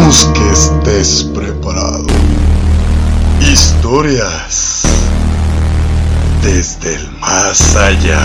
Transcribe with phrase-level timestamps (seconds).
[0.00, 2.06] Esperamos que estés preparado.
[3.42, 4.82] Historias
[6.42, 8.18] desde el más allá.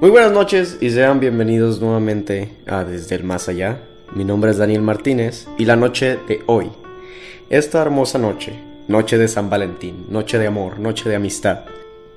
[0.00, 3.82] Muy buenas noches y sean bienvenidos nuevamente a Desde el Más Allá.
[4.14, 6.72] Mi nombre es Daniel Martínez y la noche de hoy,
[7.50, 8.54] esta hermosa noche,
[8.88, 11.64] noche de San Valentín, noche de amor, noche de amistad.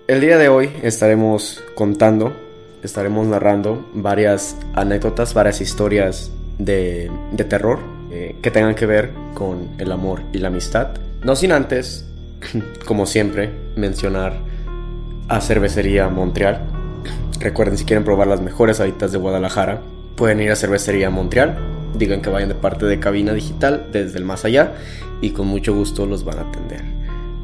[0.07, 2.31] El día de hoy estaremos contando,
[2.83, 7.79] estaremos narrando varias anécdotas, varias historias de, de terror
[8.11, 10.89] eh, que tengan que ver con el amor y la amistad.
[11.23, 12.05] No sin antes,
[12.85, 14.37] como siempre, mencionar
[15.29, 16.61] a Cervecería Montreal.
[17.39, 19.81] Recuerden si quieren probar las mejores salitas de Guadalajara,
[20.15, 21.57] pueden ir a Cervecería Montreal.
[21.97, 24.73] Digan que vayan de parte de Cabina Digital desde el más allá
[25.21, 26.81] y con mucho gusto los van a atender.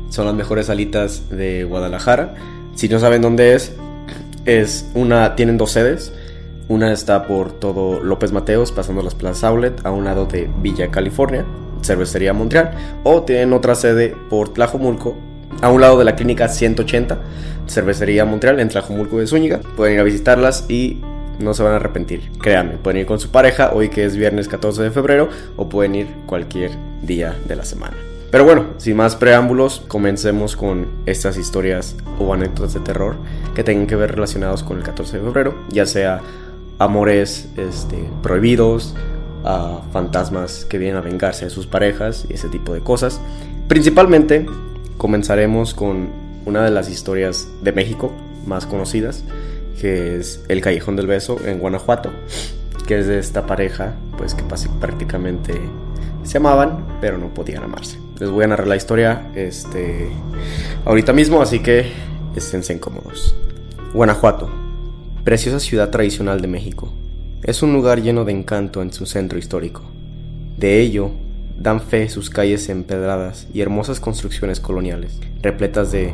[0.09, 2.36] Son las mejores salitas de Guadalajara.
[2.76, 3.74] Si no saben dónde es,
[4.50, 6.11] es una tienen dos sedes.
[6.67, 10.91] Una está por todo López Mateos, pasando las Plazas Outlet, a un lado de Villa
[10.91, 11.45] California,
[11.81, 12.72] Cervecería Montreal,
[13.03, 15.16] o tienen otra sede por Tlajomulco,
[15.61, 17.17] a un lado de la clínica 180,
[17.67, 19.61] Cervecería Montreal, en Tlajomulco de Zúñiga.
[19.75, 21.02] Pueden ir a visitarlas y
[21.39, 22.78] no se van a arrepentir, créanme.
[22.78, 26.08] Pueden ir con su pareja hoy que es viernes 14 de febrero, o pueden ir
[26.28, 27.97] cualquier día de la semana.
[28.31, 33.16] Pero bueno, sin más preámbulos, comencemos con estas historias o anécdotas de terror
[33.55, 36.22] que tengan que ver relacionados con el 14 de febrero, ya sea
[36.77, 38.95] amores este, prohibidos,
[39.44, 43.22] a fantasmas que vienen a vengarse de sus parejas y ese tipo de cosas.
[43.67, 44.45] Principalmente
[44.97, 46.09] comenzaremos con
[46.45, 48.11] una de las historias de México
[48.45, 49.23] más conocidas,
[49.80, 52.11] que es El Callejón del Beso en Guanajuato,
[52.88, 54.44] que es de esta pareja, pues que
[54.80, 55.53] prácticamente
[56.23, 58.09] se amaban, pero no podían amarse.
[58.20, 60.09] Les voy a narrar la historia este,
[60.84, 61.85] ahorita mismo, así que
[62.35, 63.34] esténse incómodos.
[63.94, 64.50] Guanajuato,
[65.24, 66.91] preciosa ciudad tradicional de México.
[67.44, 69.84] Es un lugar lleno de encanto en su centro histórico.
[70.57, 71.12] De ello
[71.57, 76.13] dan fe sus calles empedradas y hermosas construcciones coloniales, repletas de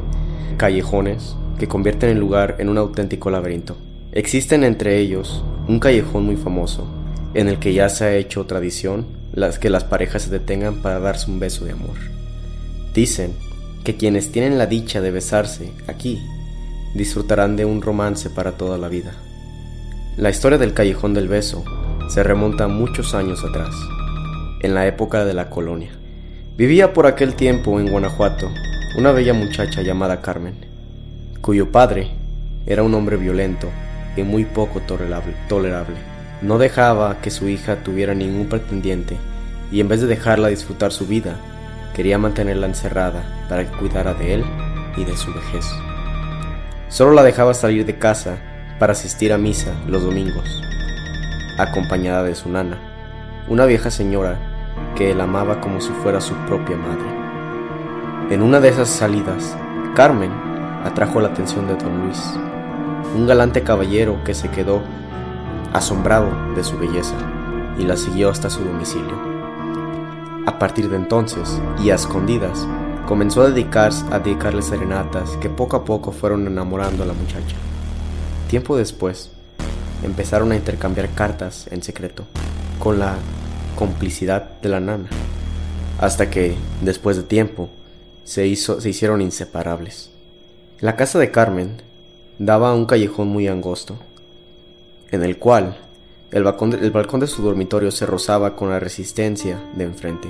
[0.58, 3.78] callejones que convierten el lugar en un auténtico laberinto.
[4.12, 6.86] Existen entre ellos un callejón muy famoso,
[7.34, 11.00] en el que ya se ha hecho tradición las que las parejas se detengan para
[11.00, 11.98] darse un beso de amor.
[12.94, 13.34] Dicen
[13.84, 16.20] que quienes tienen la dicha de besarse aquí
[16.96, 19.12] disfrutarán de un romance para toda la vida.
[20.16, 21.66] La historia del Callejón del Beso
[22.08, 23.76] se remonta muchos años atrás,
[24.62, 25.92] en la época de la colonia.
[26.56, 28.50] Vivía por aquel tiempo en Guanajuato
[28.98, 30.56] una bella muchacha llamada Carmen,
[31.42, 32.12] cuyo padre
[32.66, 33.68] era un hombre violento
[34.16, 36.15] y muy poco tolerable.
[36.46, 39.18] No dejaba que su hija tuviera ningún pretendiente
[39.72, 41.38] y en vez de dejarla disfrutar su vida,
[41.96, 44.46] quería mantenerla encerrada para que cuidara de él
[44.96, 45.66] y de su vejez.
[46.88, 48.38] Solo la dejaba salir de casa
[48.78, 50.48] para asistir a misa los domingos,
[51.58, 52.78] acompañada de su nana,
[53.50, 54.38] una vieja señora
[54.96, 57.10] que él amaba como si fuera su propia madre.
[58.30, 59.58] En una de esas salidas,
[59.96, 60.32] Carmen
[60.84, 62.22] atrajo la atención de don Luis,
[63.16, 64.84] un galante caballero que se quedó
[65.76, 67.16] asombrado de su belleza
[67.78, 69.14] y la siguió hasta su domicilio.
[70.46, 72.66] A partir de entonces, y a escondidas,
[73.06, 77.58] comenzó a, dedicarse, a dedicarle serenatas que poco a poco fueron enamorando a la muchacha.
[78.50, 79.32] Tiempo después,
[80.04, 82.24] empezaron a intercambiar cartas en secreto,
[82.80, 83.16] con la
[83.76, 85.10] complicidad de la nana,
[86.00, 87.70] hasta que, después de tiempo,
[88.24, 90.10] se, hizo, se hicieron inseparables.
[90.80, 91.82] La casa de Carmen
[92.40, 93.98] daba a un callejón muy angosto,
[95.12, 95.78] en el cual
[96.32, 100.30] el balcón, de, balcón de su dormitorio se rozaba con la resistencia de enfrente.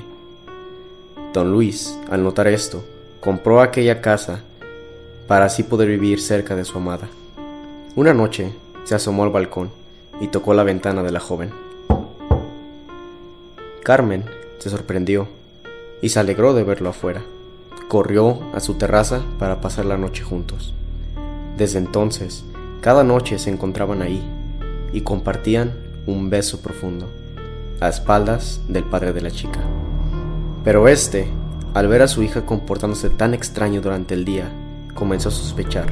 [1.34, 2.84] Don Luis, al notar esto,
[3.20, 4.42] compró aquella casa
[5.28, 7.08] para así poder vivir cerca de su amada.
[7.96, 8.54] Una noche
[8.84, 9.72] se asomó al balcón
[10.22, 11.52] y tocó la ventana de la joven.
[13.84, 14.26] Carmen
[14.60, 15.28] se sorprendió
[16.02, 17.24] y se alegró de verlo afuera.
[17.88, 20.74] Corrió a su terraza para pasar la noche juntos.
[21.58, 22.44] Desde entonces,
[22.82, 24.24] cada noche se encontraban ahí
[24.96, 25.74] y compartían
[26.08, 27.10] un beso profundo,
[27.82, 29.60] a espaldas del padre de la chica.
[30.64, 31.28] Pero este,
[31.74, 34.50] al ver a su hija comportándose tan extraño durante el día,
[34.94, 35.88] comenzó a sospechar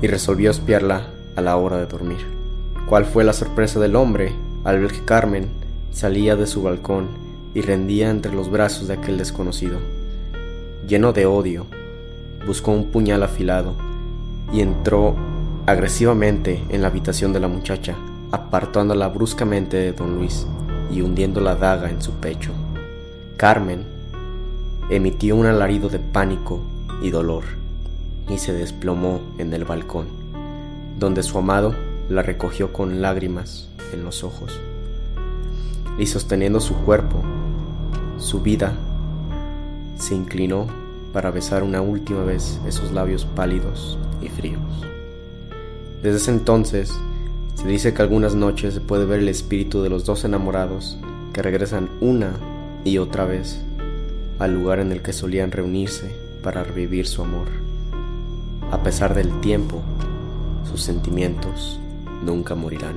[0.00, 2.26] y resolvió espiarla a la hora de dormir.
[2.88, 4.32] ¿Cuál fue la sorpresa del hombre
[4.64, 5.48] al ver que Carmen
[5.92, 7.08] salía de su balcón
[7.52, 9.76] y rendía entre los brazos de aquel desconocido?
[10.88, 11.66] Lleno de odio,
[12.46, 13.74] buscó un puñal afilado
[14.50, 15.14] y entró
[15.66, 17.94] agresivamente en la habitación de la muchacha,
[18.30, 20.46] apartándola bruscamente de don Luis
[20.90, 22.52] y hundiendo la daga en su pecho.
[23.36, 23.84] Carmen
[24.90, 26.60] emitió un alarido de pánico
[27.02, 27.44] y dolor
[28.28, 30.06] y se desplomó en el balcón,
[30.98, 31.74] donde su amado
[32.08, 34.60] la recogió con lágrimas en los ojos
[35.98, 37.22] y sosteniendo su cuerpo,
[38.18, 38.72] su vida,
[39.96, 40.66] se inclinó
[41.12, 44.91] para besar una última vez esos labios pálidos y fríos.
[46.02, 46.92] Desde ese entonces,
[47.54, 50.98] se dice que algunas noches se puede ver el espíritu de los dos enamorados
[51.32, 52.32] que regresan una
[52.84, 53.60] y otra vez
[54.40, 56.10] al lugar en el que solían reunirse
[56.42, 57.46] para revivir su amor.
[58.72, 59.80] A pesar del tiempo,
[60.68, 61.78] sus sentimientos
[62.24, 62.96] nunca morirán.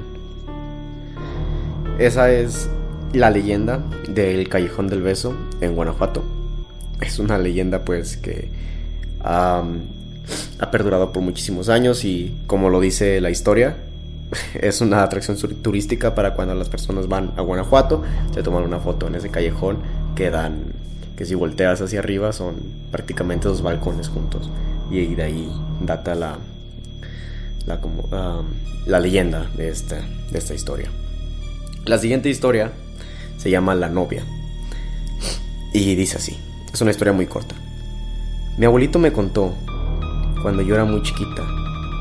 [2.00, 2.70] Esa es
[3.14, 6.24] la leyenda del Callejón del Beso en Guanajuato.
[7.02, 8.50] Es una leyenda pues que
[10.60, 13.78] ha perdurado por muchísimos años y como lo dice la historia,
[14.54, 19.08] es una atracción turística para cuando las personas van a Guanajuato, se toman una foto
[19.08, 19.80] en ese callejón
[20.16, 20.74] que dan,
[21.18, 22.56] que si volteas hacia arriba son
[22.92, 24.50] prácticamente dos balcones juntos
[24.92, 25.52] y de ahí
[25.82, 26.38] data la,
[27.66, 27.80] la,
[28.86, 29.98] la leyenda de esta,
[30.32, 30.90] de esta historia.
[31.86, 32.72] La siguiente historia
[33.38, 34.24] se llama La novia.
[35.74, 36.38] Y dice así,
[36.74, 37.56] es una historia muy corta.
[38.58, 39.54] Mi abuelito me contó,
[40.46, 41.42] cuando yo era muy chiquita,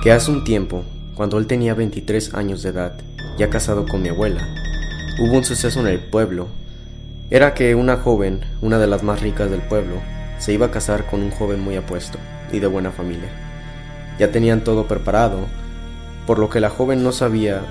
[0.02, 2.92] que hace un tiempo, cuando él tenía 23 años de edad,
[3.38, 4.46] ya casado con mi abuela,
[5.18, 6.48] hubo un suceso en el pueblo.
[7.30, 9.94] Era que una joven, una de las más ricas del pueblo,
[10.36, 12.18] se iba a casar con un joven muy apuesto
[12.52, 13.30] y de buena familia.
[14.18, 15.38] Ya tenían todo preparado,
[16.26, 17.62] por lo que la joven no sabía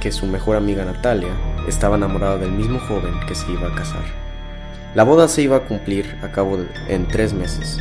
[0.00, 1.30] que su mejor amiga Natalia
[1.68, 4.02] estaba enamorada del mismo joven que se iba a casar.
[4.96, 6.58] La boda se iba a cumplir a cabo
[6.88, 7.78] en tres meses.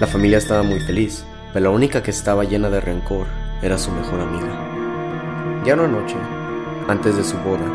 [0.00, 3.26] La familia estaba muy feliz, pero la única que estaba llena de rencor
[3.62, 4.48] era su mejor amiga.
[5.64, 6.16] Ya una noche,
[6.88, 7.66] antes de su boda,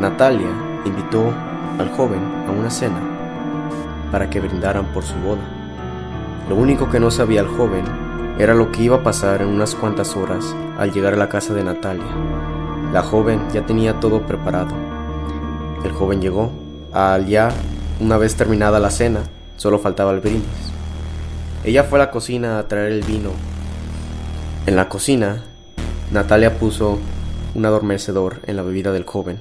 [0.00, 0.50] Natalia
[0.84, 1.32] invitó
[1.78, 3.00] al joven a una cena
[4.10, 5.42] para que brindaran por su boda.
[6.48, 7.84] Lo único que no sabía el joven
[8.38, 11.54] era lo que iba a pasar en unas cuantas horas al llegar a la casa
[11.54, 12.06] de Natalia.
[12.92, 14.74] La joven ya tenía todo preparado.
[15.84, 16.50] El joven llegó.
[16.92, 17.50] Al ya,
[18.00, 19.20] una vez terminada la cena,
[19.56, 20.72] solo faltaba el brindis.
[21.64, 23.32] Ella fue a la cocina a traer el vino.
[24.66, 25.44] En la cocina,
[26.10, 26.98] Natalia puso
[27.54, 29.40] un adormecedor en la bebida del joven.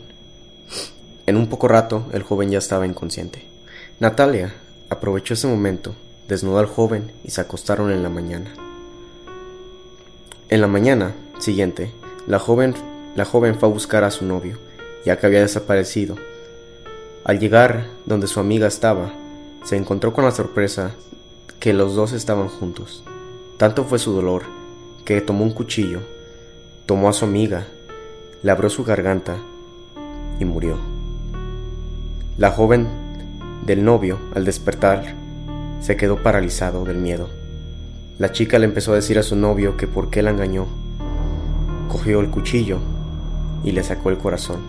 [1.25, 3.45] En un poco rato, el joven ya estaba inconsciente.
[3.99, 4.53] Natalia
[4.89, 5.95] aprovechó ese momento,
[6.27, 8.51] desnudó al joven y se acostaron en la mañana.
[10.49, 11.91] En la mañana siguiente,
[12.27, 12.75] la joven
[13.15, 14.59] la joven fue a buscar a su novio,
[15.05, 16.15] ya que había desaparecido.
[17.23, 19.11] Al llegar donde su amiga estaba,
[19.63, 20.91] se encontró con la sorpresa
[21.59, 23.03] que los dos estaban juntos.
[23.57, 24.43] Tanto fue su dolor
[25.03, 25.99] que tomó un cuchillo,
[26.85, 27.67] tomó a su amiga,
[28.41, 29.35] le abrió su garganta
[30.39, 30.77] y murió.
[32.37, 32.87] La joven
[33.65, 35.15] del novio, al despertar,
[35.81, 37.27] se quedó paralizado del miedo.
[38.17, 40.67] La chica le empezó a decir a su novio que por qué la engañó.
[41.89, 42.79] Cogió el cuchillo
[43.65, 44.59] y le sacó el corazón.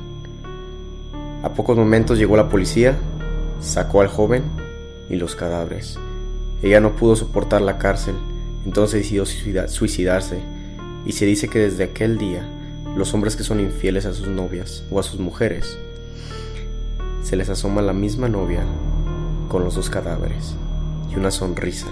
[1.45, 2.97] A pocos momentos llegó la policía,
[3.61, 4.43] sacó al joven
[5.09, 5.99] y los cadáveres.
[6.62, 8.15] Ella no pudo soportar la cárcel,
[8.65, 10.39] entonces decidió suicidarse
[11.07, 12.47] y se dice que desde aquel día
[12.97, 15.79] los hombres que son infieles a sus novias o a sus mujeres
[17.23, 18.63] se les asoma la misma novia
[19.49, 20.55] con los dos cadáveres
[21.11, 21.87] y una sonrisa.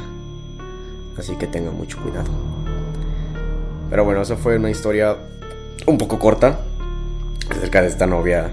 [1.16, 2.30] Así que tengan mucho cuidado.
[3.90, 5.16] Pero bueno, esa fue una historia
[5.86, 6.60] un poco corta,
[7.50, 8.50] acerca de esta novia,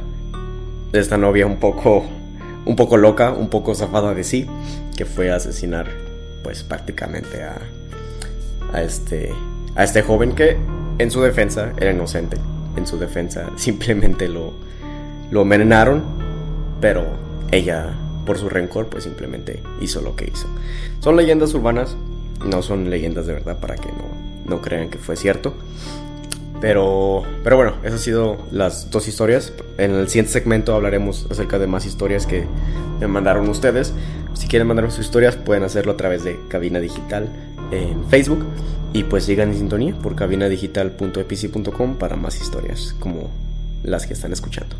[0.92, 2.06] de esta novia un poco,
[2.66, 4.48] un poco loca, un poco zafada de sí,
[4.96, 5.88] que fue a asesinar,
[6.46, 9.34] pues prácticamente a, este,
[9.76, 10.56] a este joven que
[11.00, 12.38] en su defensa era inocente.
[12.78, 14.54] En su defensa simplemente lo,
[15.32, 16.04] lo envenenaron,
[16.80, 17.04] pero
[17.50, 17.96] ella,
[18.28, 20.48] por su rencor, pues simplemente hizo lo que hizo.
[21.00, 21.98] Son leyendas urbanas,
[22.46, 24.06] no son leyendas de verdad para que no,
[24.46, 25.56] no crean que fue cierto.
[26.62, 29.54] Pero, pero bueno, esas han sido las dos historias.
[29.78, 32.46] En el siguiente segmento hablaremos acerca de más historias que
[33.00, 33.94] me mandaron ustedes.
[34.34, 37.30] Si quieren mandarme sus historias, pueden hacerlo a través de Cabina Digital
[37.72, 38.46] en Facebook.
[38.94, 43.30] Y pues sigan en sintonía por cabinadigital.epici.com para más historias como
[43.84, 44.76] las que están escuchando.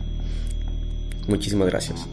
[1.28, 2.08] Muchísimas gracias.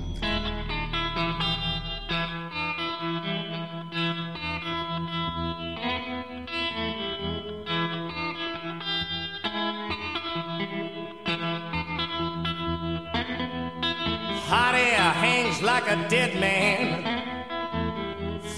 [15.93, 17.05] A dead man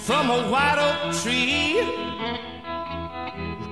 [0.05, 1.81] from a white oak tree.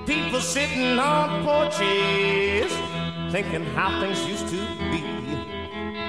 [0.04, 2.70] People sitting on porches
[3.32, 5.02] thinking how things used to be.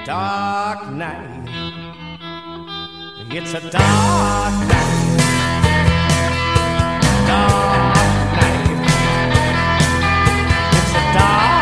[0.04, 1.48] Dark night.
[3.30, 5.06] It's a dark night.
[7.26, 7.96] Dark
[8.36, 8.66] night.
[10.78, 11.55] It's a dark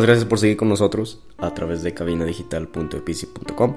[0.00, 3.76] Muchísimas gracias por seguir con nosotros a través de cabinadigital.epici.com.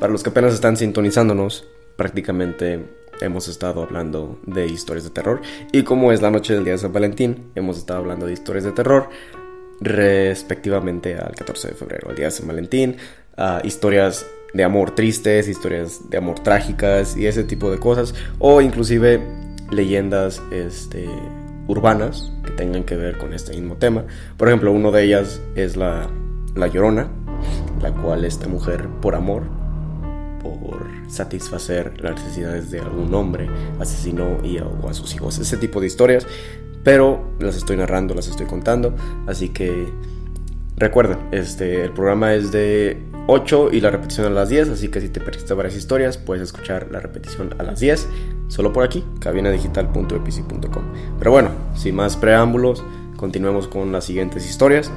[0.00, 1.64] Para los que apenas están sintonizándonos,
[1.96, 2.84] prácticamente
[3.20, 5.42] hemos estado hablando de historias de terror.
[5.70, 8.64] Y como es la noche del día de San Valentín, hemos estado hablando de historias
[8.64, 9.08] de terror
[9.80, 12.96] respectivamente al 14 de febrero, al día de San Valentín,
[13.36, 18.60] a historias de amor tristes, historias de amor trágicas y ese tipo de cosas, o
[18.60, 19.20] inclusive
[19.70, 21.08] leyendas este,
[21.66, 24.04] urbanas que tengan que ver con este mismo tema.
[24.36, 26.08] Por ejemplo, una de ellas es la,
[26.54, 27.08] la Llorona,
[27.82, 29.42] la cual esta mujer, por amor,
[30.42, 33.48] por satisfacer las necesidades de algún hombre,
[33.80, 35.38] asesinó y a sus hijos.
[35.38, 36.26] Ese tipo de historias,
[36.82, 38.94] pero las estoy narrando, las estoy contando,
[39.26, 39.88] así que
[40.76, 45.00] recuerden, este, el programa es de 8 y la repetición a las 10, así que
[45.00, 48.08] si te perdiste varias historias, puedes escuchar la repetición a las 10,
[48.48, 50.84] solo por aquí, cabinadigital.epici.com.
[51.18, 52.84] Pero bueno, sin más preámbulos,
[53.16, 54.90] continuemos con las siguientes historias.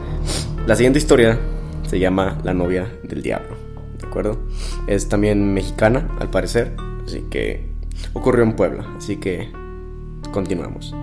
[0.66, 1.39] La siguiente historia
[1.88, 3.56] se llama La novia del diablo,
[4.00, 4.38] ¿de acuerdo?
[4.88, 6.75] Es también mexicana, al parecer,
[7.06, 7.70] así que
[8.13, 9.50] ocurrió en Puebla, así que
[10.32, 10.94] continuamos.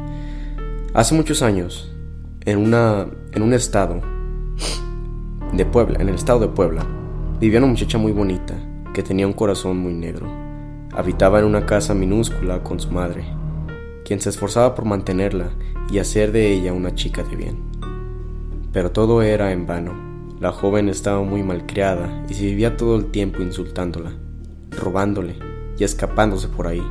[0.92, 1.90] Hace muchos años,
[2.44, 4.00] en, una, en un estado
[5.52, 6.86] de Puebla, en el estado de Puebla,
[7.40, 8.54] vivía una muchacha muy bonita
[8.92, 10.43] que tenía un corazón muy negro.
[10.96, 13.24] Habitaba en una casa minúscula con su madre,
[14.04, 15.50] quien se esforzaba por mantenerla
[15.90, 17.56] y hacer de ella una chica de bien.
[18.72, 19.92] Pero todo era en vano.
[20.40, 24.12] La joven estaba muy malcriada y se vivía todo el tiempo insultándola,
[24.70, 25.36] robándole
[25.78, 26.82] y escapándose por ahí.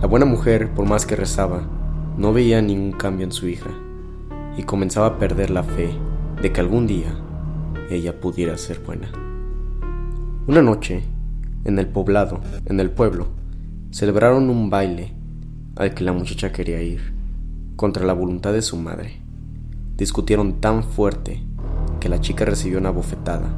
[0.00, 1.62] La buena mujer, por más que rezaba,
[2.16, 3.70] no veía ningún cambio en su hija
[4.56, 5.90] y comenzaba a perder la fe
[6.40, 7.12] de que algún día
[7.90, 9.10] ella pudiera ser buena.
[10.46, 11.02] Una noche,
[11.64, 13.28] en el poblado, en el pueblo,
[13.90, 15.12] celebraron un baile
[15.76, 17.12] al que la muchacha quería ir,
[17.76, 19.20] contra la voluntad de su madre.
[19.96, 21.42] Discutieron tan fuerte
[22.00, 23.48] que la chica recibió una bofetada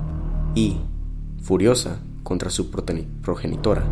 [0.54, 0.76] y,
[1.42, 3.84] furiosa contra su progeni- progenitora,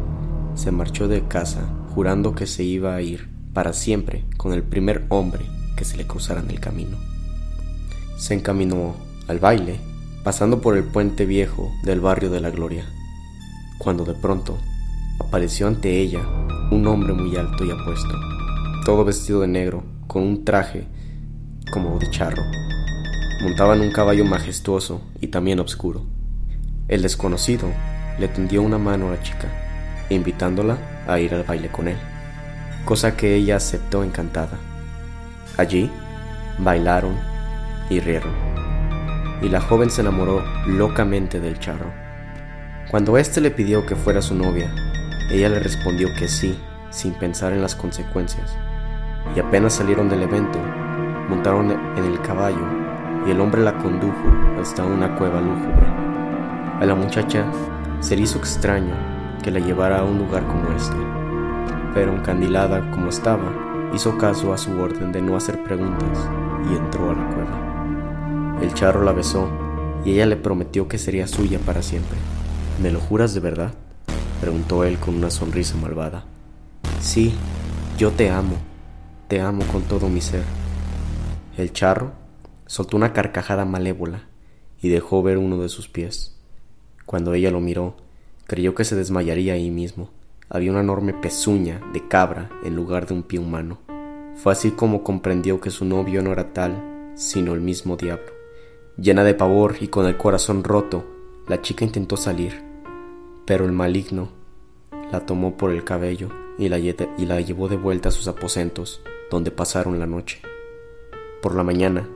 [0.54, 1.62] se marchó de casa
[1.94, 5.44] jurando que se iba a ir para siempre con el primer hombre
[5.76, 6.97] que se le cruzara en el camino.
[8.16, 8.94] Se encaminó
[9.28, 9.78] al baile,
[10.23, 12.85] pasando por el puente viejo del barrio de la Gloria,
[13.78, 14.59] cuando de pronto
[15.19, 16.21] apareció ante ella
[16.71, 18.14] un hombre muy alto y apuesto,
[18.85, 20.87] todo vestido de negro, con un traje
[21.73, 22.43] como de charro.
[23.43, 26.02] Montaba en un caballo majestuoso y también oscuro.
[26.88, 27.69] El desconocido
[28.19, 29.49] le tendió una mano a la chica,
[30.09, 31.97] invitándola a ir al baile con él,
[32.85, 34.59] cosa que ella aceptó encantada.
[35.57, 35.90] Allí
[36.59, 37.16] bailaron
[37.90, 38.33] y rieron,
[39.43, 42.03] y la joven se enamoró locamente del charro.
[42.90, 44.72] Cuando éste le pidió que fuera su novia,
[45.30, 46.58] ella le respondió que sí,
[46.90, 48.56] sin pensar en las consecuencias,
[49.34, 50.58] y apenas salieron del evento,
[51.28, 52.64] montaron en el caballo
[53.26, 54.28] y el hombre la condujo
[54.60, 55.86] hasta una cueva lúgubre.
[56.80, 57.46] A la muchacha
[58.00, 58.94] se le hizo extraño
[59.42, 60.96] que la llevara a un lugar como este,
[61.94, 66.28] pero encandilada como estaba, hizo caso a su orden de no hacer preguntas
[66.70, 68.58] y entró a la cueva.
[68.60, 69.48] El charro la besó
[70.04, 72.18] y ella le prometió que sería suya para siempre.
[72.83, 73.73] ¿Me lo juras de verdad?
[74.40, 76.25] preguntó él con una sonrisa malvada.
[77.00, 77.33] Sí,
[77.97, 78.57] yo te amo,
[79.28, 80.43] te amo con todo mi ser.
[81.57, 82.12] El charro
[82.66, 84.28] soltó una carcajada malévola
[84.83, 86.37] y dejó ver uno de sus pies.
[87.07, 87.97] Cuando ella lo miró,
[88.47, 90.11] creyó que se desmayaría ahí mismo.
[90.49, 93.78] Había una enorme pezuña de cabra en lugar de un pie humano.
[94.34, 98.32] Fue así como comprendió que su novio no era tal, sino el mismo diablo.
[98.97, 101.13] Llena de pavor y con el corazón roto,
[101.47, 102.65] la chica intentó salir,
[103.45, 104.28] Pero el maligno
[105.13, 109.02] la tomó por el cabello y la, y la llevó de vuelta a sus aposentos,
[109.30, 110.41] donde pasaron la noche.
[111.43, 112.09] Por la mañana,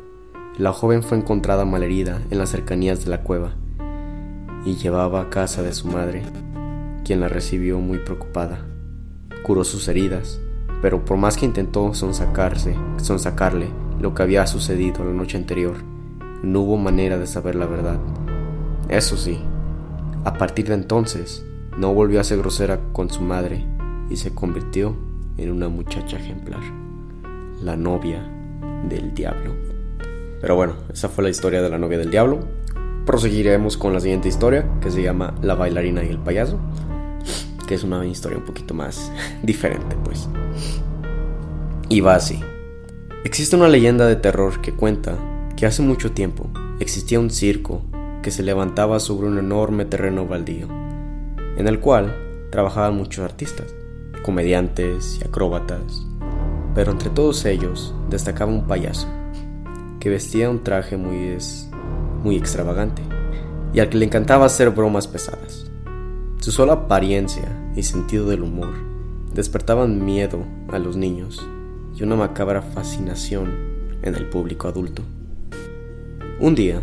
[0.56, 3.54] la joven fue encontrada malherida en las cercanías de la cueva
[4.64, 6.22] y llevaba a casa de su madre,
[7.04, 8.66] quien la recibió muy preocupada.
[9.42, 10.40] Curó sus heridas,
[10.80, 13.68] pero por más que intentó sonsacarse, sonsacarle
[14.00, 15.76] lo que había sucedido la noche anterior,
[16.42, 17.98] no hubo manera de saber la verdad.
[18.88, 19.38] Eso sí,
[20.24, 21.44] a partir de entonces,
[21.76, 23.64] no volvió a ser grosera con su madre
[24.08, 24.96] y se convirtió
[25.36, 26.60] en una muchacha ejemplar,
[27.62, 28.26] la novia
[28.88, 29.54] del diablo.
[30.40, 32.40] Pero bueno, esa fue la historia de la novia del diablo.
[33.04, 36.58] Proseguiremos con la siguiente historia, que se llama La bailarina y el payaso,
[37.66, 40.28] que es una historia un poquito más diferente, pues.
[41.88, 42.40] Y va así.
[43.24, 45.16] Existe una leyenda de terror que cuenta
[45.56, 46.48] que hace mucho tiempo
[46.80, 47.82] existía un circo
[48.22, 50.68] que se levantaba sobre un enorme terreno baldío,
[51.56, 52.16] en el cual
[52.50, 53.74] trabajaban muchos artistas,
[54.22, 56.06] comediantes y acróbatas,
[56.74, 59.08] pero entre todos ellos destacaba un payaso,
[60.00, 61.36] que vestía un traje muy,
[62.22, 63.02] muy extravagante
[63.72, 65.70] y al que le encantaba hacer bromas pesadas.
[66.40, 68.74] Su sola apariencia y sentido del humor
[69.34, 71.46] despertaban miedo a los niños
[71.94, 73.52] y una macabra fascinación
[74.02, 75.02] en el público adulto.
[76.40, 76.80] Un día,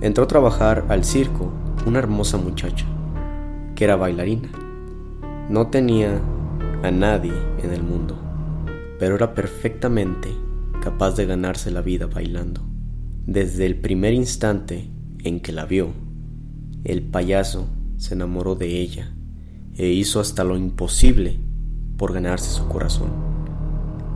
[0.00, 1.52] entró a trabajar al circo
[1.86, 2.86] una hermosa muchacha,
[3.74, 4.48] que era bailarina.
[5.48, 6.20] No tenía
[6.82, 7.32] a nadie
[7.62, 8.18] en el mundo,
[8.98, 10.28] pero era perfectamente
[10.80, 12.62] capaz de ganarse la vida bailando.
[13.26, 14.90] Desde el primer instante
[15.22, 15.90] en que la vio,
[16.84, 19.12] el payaso se enamoró de ella
[19.76, 21.38] e hizo hasta lo imposible
[21.98, 23.10] por ganarse su corazón.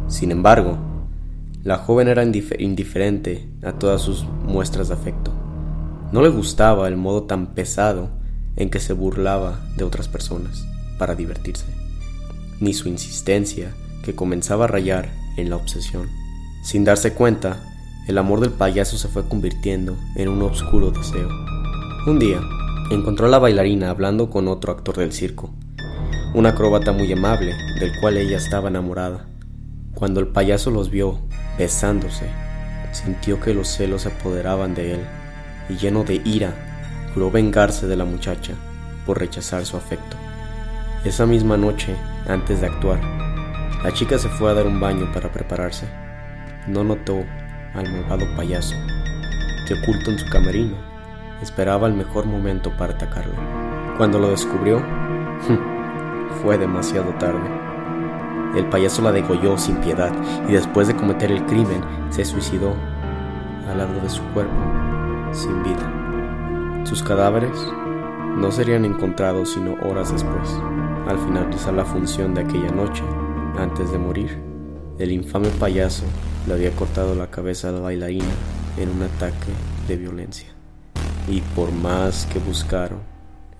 [0.08, 0.78] Sin embargo,
[1.62, 5.33] la joven era indiferente a todas sus muestras de afecto.
[6.14, 8.08] No le gustaba el modo tan pesado
[8.54, 10.64] en que se burlaba de otras personas
[10.96, 11.66] para divertirse,
[12.60, 13.74] ni su insistencia
[14.04, 16.08] que comenzaba a rayar en la obsesión.
[16.62, 17.60] Sin darse cuenta,
[18.06, 21.28] el amor del payaso se fue convirtiendo en un oscuro deseo.
[22.06, 22.40] Un día,
[22.92, 25.50] encontró a la bailarina hablando con otro actor del circo,
[26.32, 29.26] un acróbata muy amable del cual ella estaba enamorada.
[29.96, 31.18] Cuando el payaso los vio
[31.58, 32.28] besándose,
[32.92, 35.00] sintió que los celos se apoderaban de él
[35.68, 36.52] y lleno de ira,
[37.12, 38.54] juró vengarse de la muchacha
[39.06, 40.16] por rechazar su afecto.
[41.04, 41.94] Esa misma noche,
[42.26, 43.00] antes de actuar,
[43.82, 45.86] la chica se fue a dar un baño para prepararse.
[46.66, 47.24] No notó
[47.74, 48.74] al malvado payaso,
[49.68, 50.76] que oculto en su camerino,
[51.42, 53.34] esperaba el mejor momento para atacarlo.
[53.98, 54.82] Cuando lo descubrió,
[56.42, 57.64] fue demasiado tarde.
[58.56, 60.12] El payaso la degolló sin piedad
[60.48, 62.74] y después de cometer el crimen se suicidó
[63.68, 64.54] al lado de su cuerpo,
[65.34, 66.82] sin vida.
[66.84, 67.56] Sus cadáveres
[68.36, 70.50] no serían encontrados sino horas después.
[71.06, 73.02] Al finalizar la función de aquella noche,
[73.56, 74.38] antes de morir,
[74.98, 76.04] el infame payaso
[76.46, 78.24] le había cortado la cabeza a la bailarina
[78.78, 79.52] en un ataque
[79.88, 80.48] de violencia.
[81.28, 83.00] Y por más que buscaron,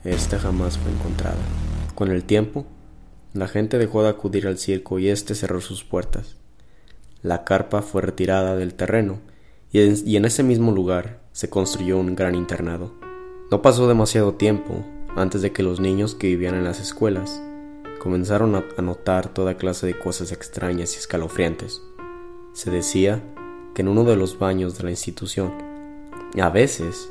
[0.04, 1.38] esta jamás fue encontrada.
[1.94, 2.66] Con el tiempo,
[3.32, 6.36] la gente dejó de acudir al circo y éste cerró sus puertas.
[7.22, 9.20] La carpa fue retirada del terreno
[9.72, 9.80] y
[10.16, 12.92] en, ese mismo lugar se construyó un gran internado.
[13.50, 14.84] No pasó demasiado tiempo
[15.16, 17.42] antes de que los niños que vivían en las escuelas
[17.98, 21.82] comenzaron a notar toda clase de cosas extrañas y escalofriantes.
[22.52, 23.20] Se decía
[23.74, 25.52] que en uno de los baños de la institución,
[26.40, 27.10] a veces,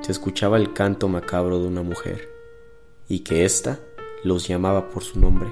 [0.00, 2.30] se escuchaba el canto macabro de una mujer,
[3.06, 3.80] y que ésta
[4.24, 5.50] los llamaba por su nombre.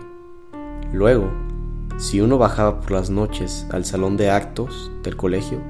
[0.91, 1.31] Luego,
[1.99, 5.61] si uno bajaba por las noches al salón de actos del colegio,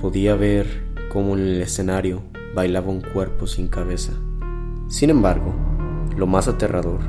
[0.00, 2.22] podía ver cómo en el escenario
[2.54, 4.12] bailaba un cuerpo sin cabeza.
[4.88, 5.52] Sin embargo,
[6.16, 7.00] lo más aterrador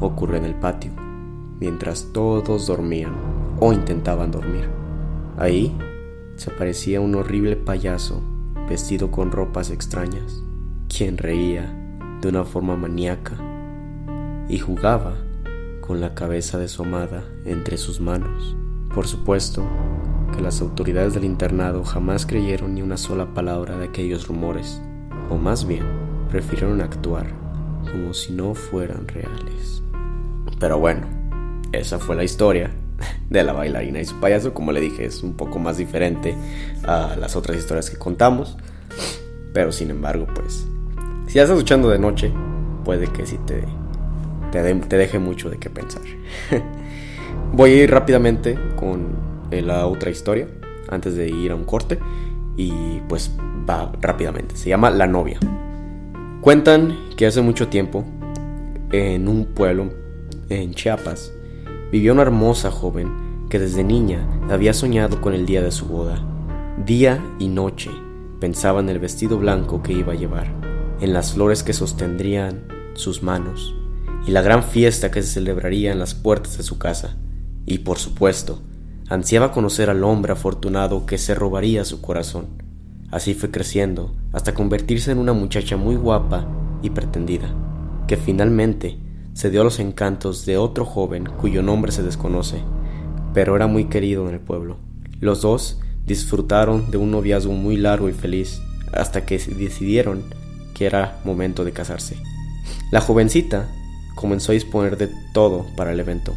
[0.00, 0.90] ocurre en el patio,
[1.60, 3.14] mientras todos dormían
[3.60, 4.68] o intentaban dormir.
[5.36, 5.76] Ahí
[6.36, 8.22] se aparecía un horrible payaso
[8.68, 10.42] vestido con ropas extrañas,
[10.88, 11.78] quien reía
[12.22, 13.36] de una forma maníaca
[14.48, 15.14] y jugaba
[15.82, 18.56] con la cabeza de su amada entre sus manos.
[18.94, 19.62] Por supuesto
[20.32, 24.80] que las autoridades del internado jamás creyeron ni una sola palabra de aquellos rumores,
[25.30, 25.84] o más bien
[26.30, 27.26] prefirieron actuar
[27.90, 29.82] como si no fueran reales.
[30.58, 31.06] Pero bueno,
[31.72, 32.70] esa fue la historia
[33.30, 34.54] de la bailarina y su payaso.
[34.54, 36.34] Como le dije, es un poco más diferente
[36.84, 38.56] a las otras historias que contamos.
[39.52, 40.66] Pero sin embargo, pues,
[41.26, 42.32] si estás escuchando de noche,
[42.84, 43.64] puede que si te
[44.52, 46.02] te, deje mucho de qué pensar.
[47.52, 50.48] Voy a ir rápidamente con la otra historia
[50.88, 51.98] antes de ir a un corte
[52.56, 53.30] y pues
[53.68, 54.56] va rápidamente.
[54.56, 55.38] Se llama La novia.
[56.40, 58.04] Cuentan que hace mucho tiempo
[58.90, 59.90] en un pueblo
[60.48, 61.32] en Chiapas,
[61.90, 66.22] vivía una hermosa joven que desde niña había soñado con el día de su boda.
[66.84, 67.90] Día y noche
[68.40, 70.52] pensaba en el vestido blanco que iba a llevar,
[71.00, 73.74] en las flores que sostendrían sus manos
[74.26, 77.16] y la gran fiesta que se celebraría en las puertas de su casa.
[77.66, 78.60] Y por supuesto,
[79.12, 82.46] ansiaba conocer al hombre afortunado que se robaría su corazón.
[83.10, 86.46] Así fue creciendo hasta convertirse en una muchacha muy guapa
[86.80, 87.54] y pretendida,
[88.08, 88.96] que finalmente
[89.34, 92.62] se dio a los encantos de otro joven cuyo nombre se desconoce,
[93.34, 94.78] pero era muy querido en el pueblo.
[95.20, 98.62] Los dos disfrutaron de un noviazgo muy largo y feliz
[98.94, 100.24] hasta que decidieron
[100.72, 102.16] que era momento de casarse.
[102.90, 103.68] La jovencita
[104.14, 106.32] comenzó a disponer de todo para el evento.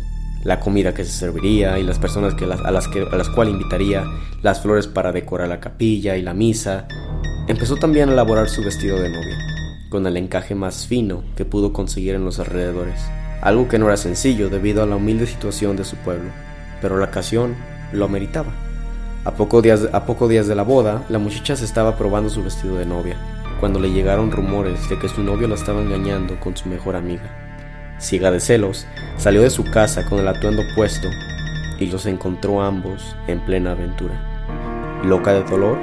[0.46, 3.56] La comida que se serviría y las personas que a, las que, a las cuales
[3.56, 4.06] invitaría,
[4.44, 6.88] las flores para decorar la capilla y la misa.
[7.48, 9.40] Empezó también a elaborar su vestido de novia,
[9.90, 13.02] con el encaje más fino que pudo conseguir en los alrededores,
[13.42, 16.30] algo que no era sencillo debido a la humilde situación de su pueblo,
[16.80, 17.56] pero la ocasión
[17.92, 18.54] lo meritaba.
[19.24, 22.44] A, pocos días, a pocos días de la boda, la muchacha se estaba probando su
[22.44, 23.18] vestido de novia,
[23.60, 27.45] cuando le llegaron rumores de que su novio la estaba engañando con su mejor amiga
[27.98, 31.10] ciega de celos, salió de su casa con el atuendo puesto
[31.80, 34.16] y los encontró ambos en plena aventura.
[35.04, 35.78] Loca de dolor,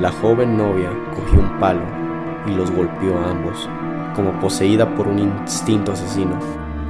[0.00, 1.82] la joven novia cogió un palo
[2.46, 3.68] y los golpeó a ambos,
[4.14, 6.38] como poseída por un instinto asesino.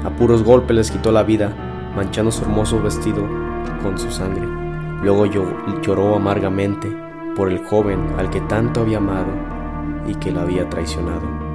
[0.05, 1.53] A puros golpes les quitó la vida,
[1.95, 3.27] manchando su hermoso vestido
[3.83, 4.47] con su sangre.
[5.03, 6.89] Luego lloró amargamente
[7.35, 9.33] por el joven al que tanto había amado
[10.07, 11.50] y que la había traicionado.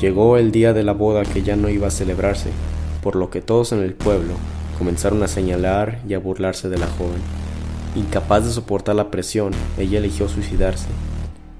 [0.00, 2.50] Llegó el día de la boda que ya no iba a celebrarse,
[3.00, 4.34] por lo que todos en el pueblo
[4.76, 7.22] comenzaron a señalar y a burlarse de la joven.
[7.94, 10.88] Incapaz de soportar la presión, ella eligió suicidarse,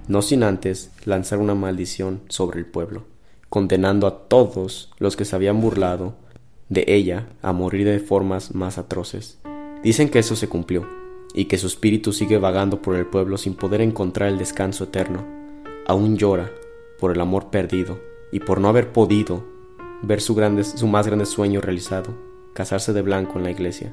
[0.08, 3.04] no sin antes lanzar una maldición sobre el pueblo,
[3.50, 6.14] condenando a todos los que se habían burlado
[6.68, 9.38] de ella a morir de formas más atroces.
[9.84, 10.88] Dicen que eso se cumplió,
[11.34, 15.24] y que su espíritu sigue vagando por el pueblo sin poder encontrar el descanso eterno.
[15.86, 16.50] Aún llora
[16.98, 19.44] por el amor perdido y por no haber podido
[20.02, 20.34] ver su,
[20.88, 22.10] más grande sueño realizado,
[22.52, 23.92] casarse de blanco en la iglesia.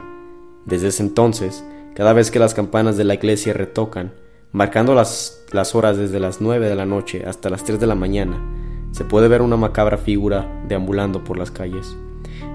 [0.65, 4.15] Desde ese entonces, cada vez que las campanas de la iglesia retocan,
[4.51, 7.93] marcando las, las horas desde las nueve de la noche hasta las tres de la
[7.93, 8.43] mañana,
[8.89, 11.95] se puede ver una macabra figura deambulando por las calles,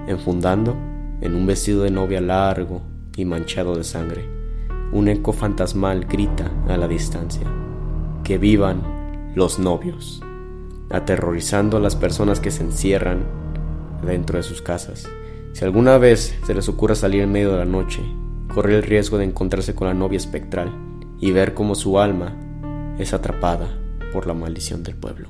[0.07, 0.75] enfundando
[1.21, 2.81] en un vestido de novia largo
[3.15, 4.27] y manchado de sangre.
[4.91, 7.47] Un eco fantasmal grita a la distancia.
[8.25, 10.21] Que vivan los novios
[10.89, 13.25] aterrorizando a las personas que se encierran
[14.05, 15.07] dentro de sus casas.
[15.53, 18.01] Si alguna vez se les ocurre salir en medio de la noche,
[18.53, 20.71] corre el riesgo de encontrarse con la novia espectral
[21.19, 22.35] y ver cómo su alma
[22.99, 23.67] es atrapada
[24.13, 25.29] por la maldición del pueblo.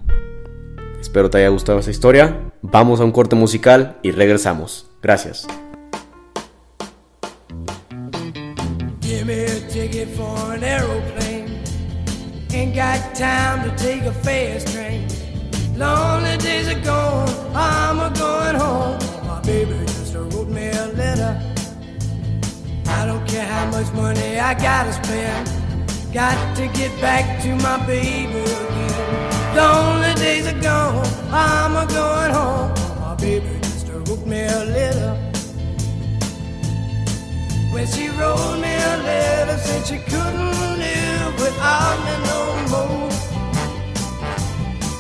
[0.99, 2.51] Espero te haya gustado esta historia.
[2.61, 4.89] Vamos a un corte musical y regresamos.
[5.01, 5.47] Gracias.
[15.77, 18.97] Lonely days are gone, I'm a going home.
[19.27, 21.39] My baby just wrote me a letter.
[22.87, 25.47] I don't care how much money I gotta spend.
[26.11, 29.55] Got to get back to my baby again.
[29.55, 32.73] Lonely days are gone, I'm a going home.
[32.99, 35.13] My baby just wrote me a letter.
[37.71, 42.96] When she wrote me a letter, said she couldn't live without me no more.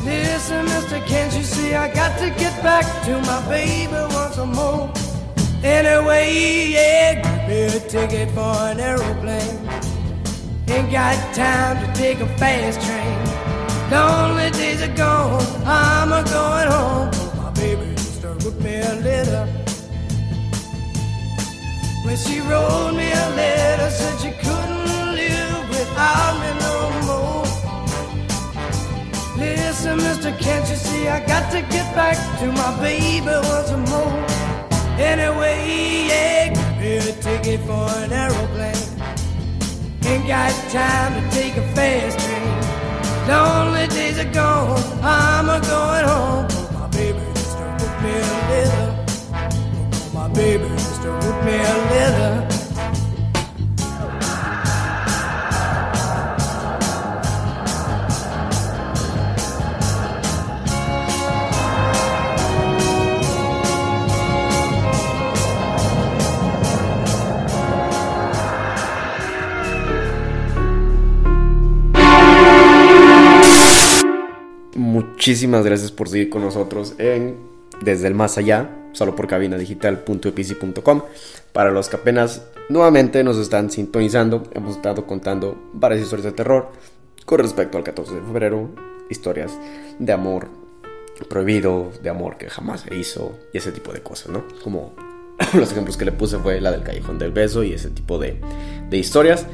[0.07, 4.89] Listen, mister, can't you see I got to get back to my baby once more?
[5.61, 9.59] Anyway, yeah, give a ticket for an aeroplane.
[10.69, 13.19] Ain't got time to take a fast train.
[13.91, 17.09] Lonely days are gone, I'm a going home.
[17.43, 19.45] My baby just wrote me a letter.
[22.05, 27.06] When she wrote me a letter, said she couldn't live without me no more.
[29.37, 34.11] Listen, mister, can't you see I got to get back to my baby once more?
[34.97, 38.73] Anyway, yeah, me a ticket for an aeroplane.
[40.05, 43.27] Ain't got time to take a fast train.
[43.27, 46.47] Lonely days are gone, I'm a going home.
[46.73, 48.89] My baby just wrote me a letter.
[50.13, 52.56] My baby just wrote me a letter.
[74.97, 77.35] Muchísimas gracias por seguir con nosotros en
[77.81, 78.71] Desde el Más Allá.
[78.93, 81.03] solo por cabinadigital.epici.com.
[81.53, 86.71] Para los que apenas nuevamente nos están sintonizando, hemos estado contando varias historias de terror
[87.25, 88.71] con respecto al 14 de febrero,
[89.11, 89.51] historias
[89.99, 90.47] de amor
[91.29, 94.45] prohibido, de amor que jamás se hizo y ese tipo de cosas, ¿no?
[94.63, 94.95] Como
[95.53, 98.39] los ejemplos que le puse fue la del callejón del beso y ese tipo de,
[98.89, 99.45] de historias.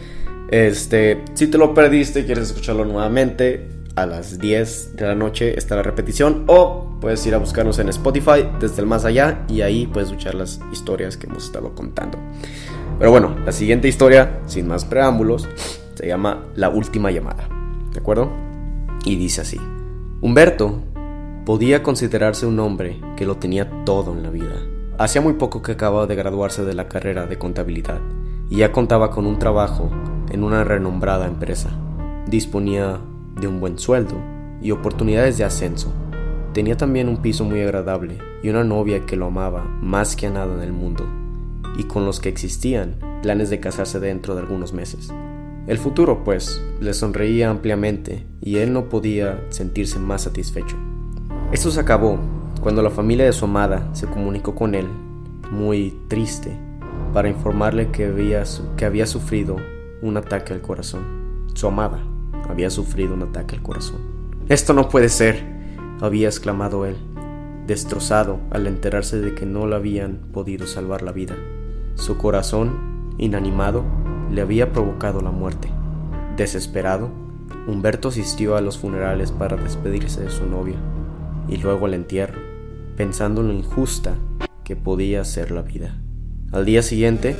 [0.49, 5.57] Este, si te lo perdiste y quieres escucharlo nuevamente, a las 10 de la noche
[5.57, 9.61] está la repetición o puedes ir a buscarnos en Spotify desde el más allá y
[9.61, 12.17] ahí puedes escuchar las historias que hemos estado contando.
[12.97, 15.47] Pero bueno, la siguiente historia, sin más preámbulos,
[15.95, 17.47] se llama La última llamada.
[17.91, 18.31] ¿De acuerdo?
[19.05, 19.59] Y dice así.
[20.21, 20.81] Humberto
[21.45, 24.55] podía considerarse un hombre que lo tenía todo en la vida.
[24.97, 27.99] Hacía muy poco que acababa de graduarse de la carrera de contabilidad
[28.49, 29.91] y ya contaba con un trabajo
[30.31, 31.69] en una renombrada empresa.
[32.27, 33.01] Disponía
[33.39, 34.15] de un buen sueldo
[34.61, 35.93] y oportunidades de ascenso.
[36.53, 40.29] Tenía también un piso muy agradable y una novia que lo amaba más que a
[40.29, 41.05] nada en el mundo,
[41.77, 45.11] y con los que existían planes de casarse dentro de algunos meses.
[45.65, 50.75] El futuro, pues, le sonreía ampliamente y él no podía sentirse más satisfecho.
[51.51, 52.19] Esto se acabó
[52.61, 54.87] cuando la familia de su amada se comunicó con él,
[55.51, 56.57] muy triste,
[57.13, 58.43] para informarle que había,
[58.75, 59.55] que había sufrido
[60.01, 61.45] un ataque al corazón.
[61.53, 62.03] Su amada
[62.49, 64.01] había sufrido un ataque al corazón.
[64.49, 65.43] Esto no puede ser,
[66.01, 66.97] había exclamado él,
[67.67, 71.35] destrozado al enterarse de que no le habían podido salvar la vida.
[71.95, 73.85] Su corazón, inanimado,
[74.31, 75.69] le había provocado la muerte.
[76.35, 77.09] Desesperado,
[77.67, 80.75] Humberto asistió a los funerales para despedirse de su novia
[81.47, 82.41] y luego al entierro,
[82.97, 84.15] pensando en lo injusta
[84.63, 85.97] que podía ser la vida.
[86.51, 87.35] Al día siguiente,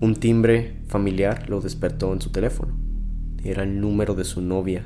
[0.00, 2.85] un timbre familiar lo despertó en su teléfono.
[3.46, 4.84] Era el número de su novia.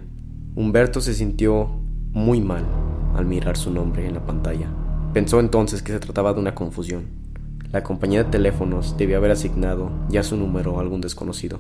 [0.54, 1.70] Humberto se sintió
[2.12, 2.62] muy mal
[3.16, 4.68] al mirar su nombre en la pantalla.
[5.14, 7.06] Pensó entonces que se trataba de una confusión.
[7.72, 11.58] La compañía de teléfonos debía haber asignado ya su número a algún desconocido.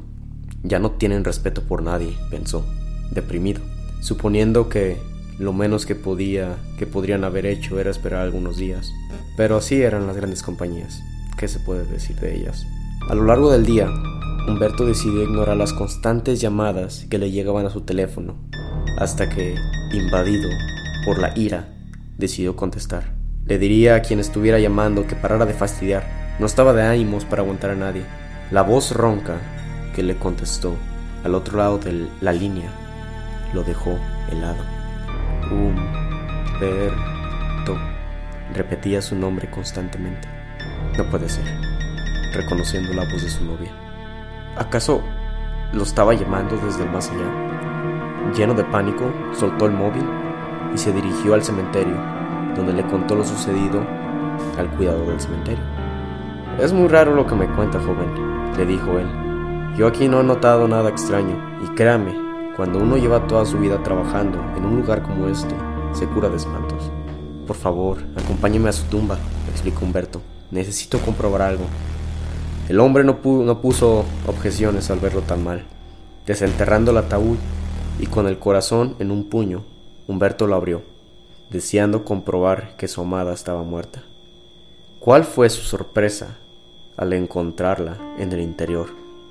[0.62, 2.66] Ya no tienen respeto por nadie, pensó,
[3.12, 3.62] deprimido,
[4.02, 4.98] suponiendo que
[5.38, 8.92] lo menos que podía que podrían haber hecho era esperar algunos días.
[9.38, 11.00] Pero así eran las grandes compañías.
[11.38, 12.66] ¿Qué se puede decir de ellas?
[13.08, 13.88] A lo largo del día,
[14.46, 18.36] Humberto decidió ignorar las constantes llamadas que le llegaban a su teléfono,
[18.98, 19.54] hasta que,
[19.92, 20.48] invadido
[21.04, 21.68] por la ira,
[22.16, 23.14] decidió contestar.
[23.46, 26.36] Le diría a quien estuviera llamando que parara de fastidiar.
[26.38, 28.02] No estaba de ánimos para aguantar a nadie.
[28.50, 29.38] La voz ronca
[29.94, 30.74] que le contestó
[31.24, 32.70] al otro lado de la línea
[33.52, 33.98] lo dejó
[34.30, 34.64] helado.
[35.50, 35.90] Humberto
[38.54, 40.28] repetía su nombre constantemente.
[40.96, 41.44] No puede ser,
[42.32, 43.89] reconociendo la voz de su novia.
[44.56, 45.00] ¿Acaso
[45.72, 48.32] lo estaba llamando desde el más allá?
[48.34, 50.04] Lleno de pánico, soltó el móvil
[50.74, 51.96] y se dirigió al cementerio,
[52.56, 53.80] donde le contó lo sucedido
[54.58, 55.64] al cuidador del cementerio.
[56.58, 58.12] Es muy raro lo que me cuenta, joven,
[58.56, 59.08] le dijo él.
[59.76, 62.14] Yo aquí no he notado nada extraño, y créame,
[62.56, 65.54] cuando uno lleva toda su vida trabajando en un lugar como este,
[65.92, 66.90] se cura de espantos.
[67.46, 69.16] Por favor, acompáñeme a su tumba,
[69.50, 70.20] explicó Humberto.
[70.50, 71.64] Necesito comprobar algo.
[72.70, 75.64] El hombre no, puso objeciones al verlo tan mal.
[76.24, 77.36] Desenterrando el ataúd
[77.98, 79.64] y con el corazón en un puño,
[80.06, 80.82] Humberto lo abrió,
[81.50, 84.04] deseando comprobar que su amada estaba muerta.
[85.00, 86.36] ¿Cuál fue su sorpresa
[86.96, 88.90] al encontrarla en el interior,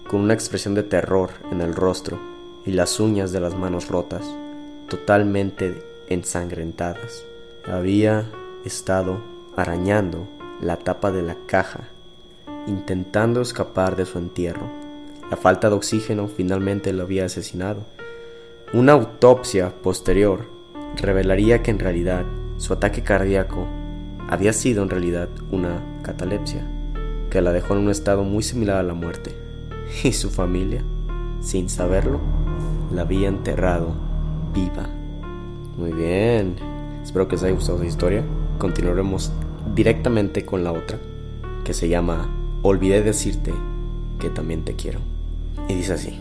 [0.09, 2.19] con una expresión de terror en el rostro
[2.65, 4.29] y las uñas de las manos rotas,
[4.89, 7.23] totalmente ensangrentadas?
[7.71, 8.29] Había
[8.65, 9.21] estado
[9.55, 10.27] arañando
[10.59, 11.87] la tapa de la caja
[12.67, 14.67] intentando escapar de su entierro.
[15.29, 17.85] La falta de oxígeno finalmente lo había asesinado.
[18.73, 20.45] Una autopsia posterior
[20.95, 22.25] revelaría que en realidad
[22.57, 23.67] su ataque cardíaco
[24.27, 26.67] había sido en realidad una catalepsia,
[27.29, 29.35] que la dejó en un estado muy similar a la muerte.
[30.03, 30.83] Y su familia,
[31.41, 32.19] sin saberlo,
[32.93, 33.93] la había enterrado
[34.53, 34.87] viva.
[35.77, 36.55] Muy bien,
[37.01, 38.23] espero que os haya gustado esa historia.
[38.57, 39.31] Continuaremos
[39.73, 40.99] directamente con la otra,
[41.63, 42.29] que se llama
[42.61, 43.53] olvidé decirte
[44.19, 44.99] que también te quiero.
[45.67, 46.19] Y dice así.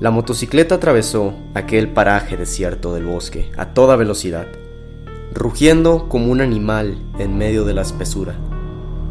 [0.00, 4.46] La motocicleta atravesó aquel paraje desierto del bosque a toda velocidad,
[5.34, 8.36] rugiendo como un animal en medio de la espesura.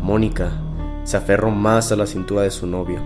[0.01, 0.51] Mónica
[1.03, 2.99] se aferró más a la cintura de su novio.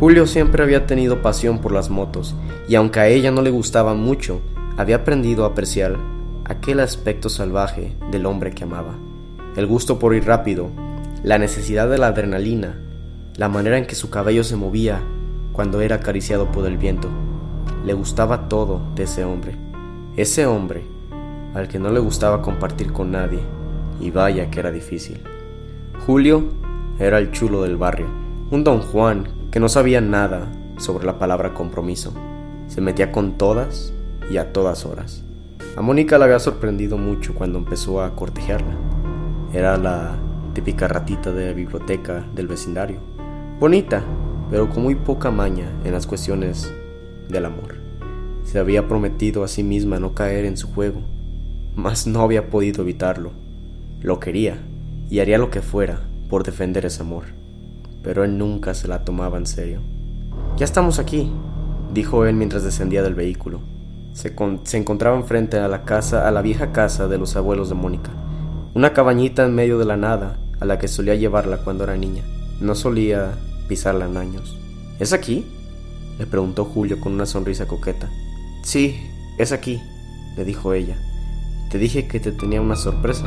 [0.00, 2.34] Julio siempre había tenido pasión por las motos,
[2.68, 4.40] y aunque a ella no le gustaba mucho,
[4.76, 5.96] había aprendido a apreciar
[6.44, 8.94] aquel aspecto salvaje del hombre que amaba.
[9.56, 10.70] El gusto por ir rápido,
[11.22, 12.78] la necesidad de la adrenalina,
[13.36, 15.02] la manera en que su cabello se movía
[15.52, 17.08] cuando era acariciado por el viento.
[17.84, 19.56] Le gustaba todo de ese hombre.
[20.16, 20.96] Ese hombre
[21.56, 23.40] al que no le gustaba compartir con nadie,
[23.98, 25.22] y vaya que era difícil.
[26.04, 26.44] Julio
[26.98, 28.08] era el chulo del barrio,
[28.50, 32.12] un don Juan que no sabía nada sobre la palabra compromiso.
[32.66, 33.94] Se metía con todas
[34.30, 35.24] y a todas horas.
[35.76, 38.76] A Mónica la había sorprendido mucho cuando empezó a cortejarla.
[39.54, 40.16] Era la
[40.52, 43.15] típica ratita de biblioteca del vecindario.
[43.58, 44.04] Bonita,
[44.50, 46.70] pero con muy poca maña en las cuestiones
[47.30, 47.76] del amor.
[48.44, 51.00] Se había prometido a sí misma no caer en su juego,
[51.74, 53.30] mas no había podido evitarlo.
[54.02, 54.58] Lo quería
[55.08, 57.24] y haría lo que fuera por defender ese amor,
[58.02, 59.80] pero él nunca se la tomaba en serio.
[60.58, 61.32] Ya estamos aquí,
[61.94, 63.60] dijo él mientras descendía del vehículo.
[64.12, 67.74] Se, se encontraba enfrente a la casa, a la vieja casa de los abuelos de
[67.74, 68.10] Mónica,
[68.74, 72.22] una cabañita en medio de la nada a la que solía llevarla cuando era niña.
[72.60, 73.34] No solía
[73.68, 74.56] pisarla en años.
[74.98, 75.44] ¿Es aquí?
[76.18, 78.08] le preguntó Julio con una sonrisa coqueta.
[78.62, 78.98] Sí,
[79.38, 79.82] es aquí,
[80.36, 80.96] le dijo ella.
[81.70, 83.26] Te dije que te tenía una sorpresa.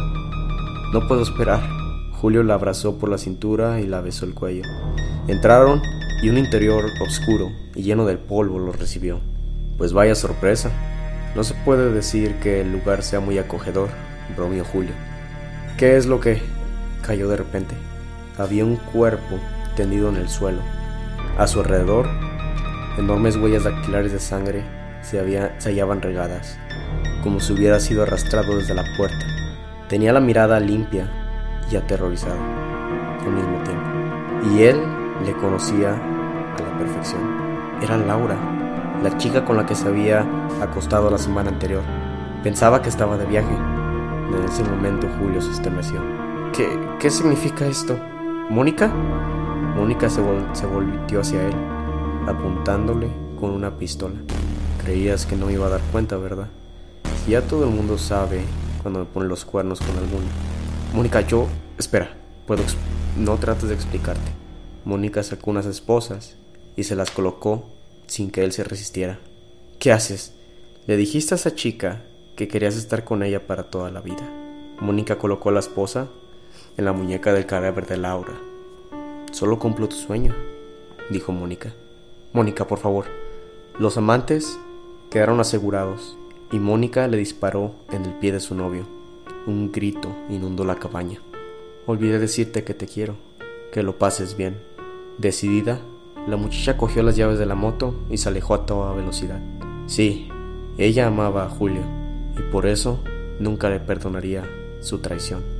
[0.91, 1.61] No puedo esperar.
[2.13, 4.63] Julio la abrazó por la cintura y la besó el cuello.
[5.27, 5.81] Entraron
[6.23, 9.19] y un interior oscuro y lleno del polvo los recibió.
[9.77, 10.71] Pues vaya sorpresa.
[11.35, 13.89] No se puede decir que el lugar sea muy acogedor,
[14.35, 14.93] bromeó Julio.
[15.77, 16.41] ¿Qué es lo que?
[17.05, 17.75] cayó de repente.
[18.39, 19.37] Había un cuerpo
[19.75, 20.61] tendido en el suelo.
[21.37, 22.07] A su alrededor,
[22.97, 24.63] enormes huellas dactilares de sangre
[25.01, 26.57] se, había, se hallaban regadas,
[27.21, 29.25] como si hubiera sido arrastrado desde la puerta.
[29.89, 31.05] Tenía la mirada limpia
[31.69, 32.39] y aterrorizada
[33.25, 34.55] al mismo tiempo.
[34.55, 34.81] Y él
[35.25, 37.19] le conocía a la perfección.
[37.81, 38.37] Era Laura,
[39.03, 40.25] la chica con la que se había
[40.61, 41.83] acostado la semana anterior.
[42.41, 43.53] Pensaba que estaba de viaje.
[43.53, 46.01] En ese momento Julio se estremeció.
[46.53, 47.99] ¿Qué, qué significa esto?
[48.49, 48.87] ¿Mónica?
[49.75, 51.53] Mónica se, se volvió hacia él,
[52.27, 53.07] apuntándole
[53.39, 54.15] con una pistola.
[54.83, 56.47] Creías que no me iba a dar cuenta, ¿verdad?
[57.27, 58.41] Ya todo el mundo sabe
[58.81, 60.25] cuando me ponen los cuernos con alguno.
[60.95, 61.45] Mónica, yo...
[61.77, 62.09] Espera,
[62.47, 62.63] puedo...
[63.17, 64.31] No trates de explicarte.
[64.83, 66.35] Mónica sacó unas esposas
[66.75, 67.69] y se las colocó
[68.07, 69.19] sin que él se resistiera.
[69.77, 70.33] ¿Qué haces?
[70.87, 72.01] Le dijiste a esa chica
[72.35, 74.27] que querías estar con ella para toda la vida.
[74.79, 76.07] Mónica colocó la esposa
[76.77, 78.33] en la muñeca del cadáver de Laura.
[79.31, 80.33] Solo cumplo tu sueño,
[81.09, 81.73] dijo Mónica.
[82.33, 83.05] Mónica, por favor.
[83.77, 84.59] Los amantes
[85.09, 86.17] quedaron asegurados
[86.51, 88.85] y Mónica le disparó en el pie de su novio.
[89.45, 91.19] Un grito inundó la cabaña.
[91.85, 93.15] Olvidé decirte que te quiero,
[93.71, 94.57] que lo pases bien.
[95.17, 95.79] Decidida,
[96.27, 99.41] la muchacha cogió las llaves de la moto y se alejó a toda velocidad.
[99.87, 100.29] Sí,
[100.77, 101.81] ella amaba a Julio
[102.37, 102.99] y por eso
[103.39, 104.43] nunca le perdonaría
[104.81, 105.58] su traición.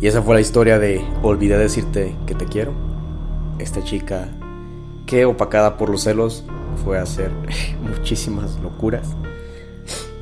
[0.00, 2.72] Y esa fue la historia de Olvidé decirte que te quiero.
[3.58, 4.28] Esta chica
[5.06, 6.44] que opacada por los celos
[6.84, 7.30] fue a hacer
[7.82, 9.08] muchísimas locuras.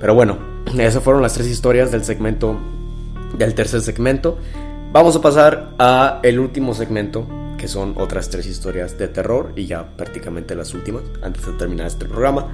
[0.01, 0.39] Pero bueno,
[0.79, 2.57] esas fueron las tres historias del segmento
[3.37, 4.39] del tercer segmento.
[4.93, 7.27] Vamos a pasar a el último segmento,
[7.59, 11.89] que son otras tres historias de terror y ya prácticamente las últimas antes de terminar
[11.89, 12.47] este programa.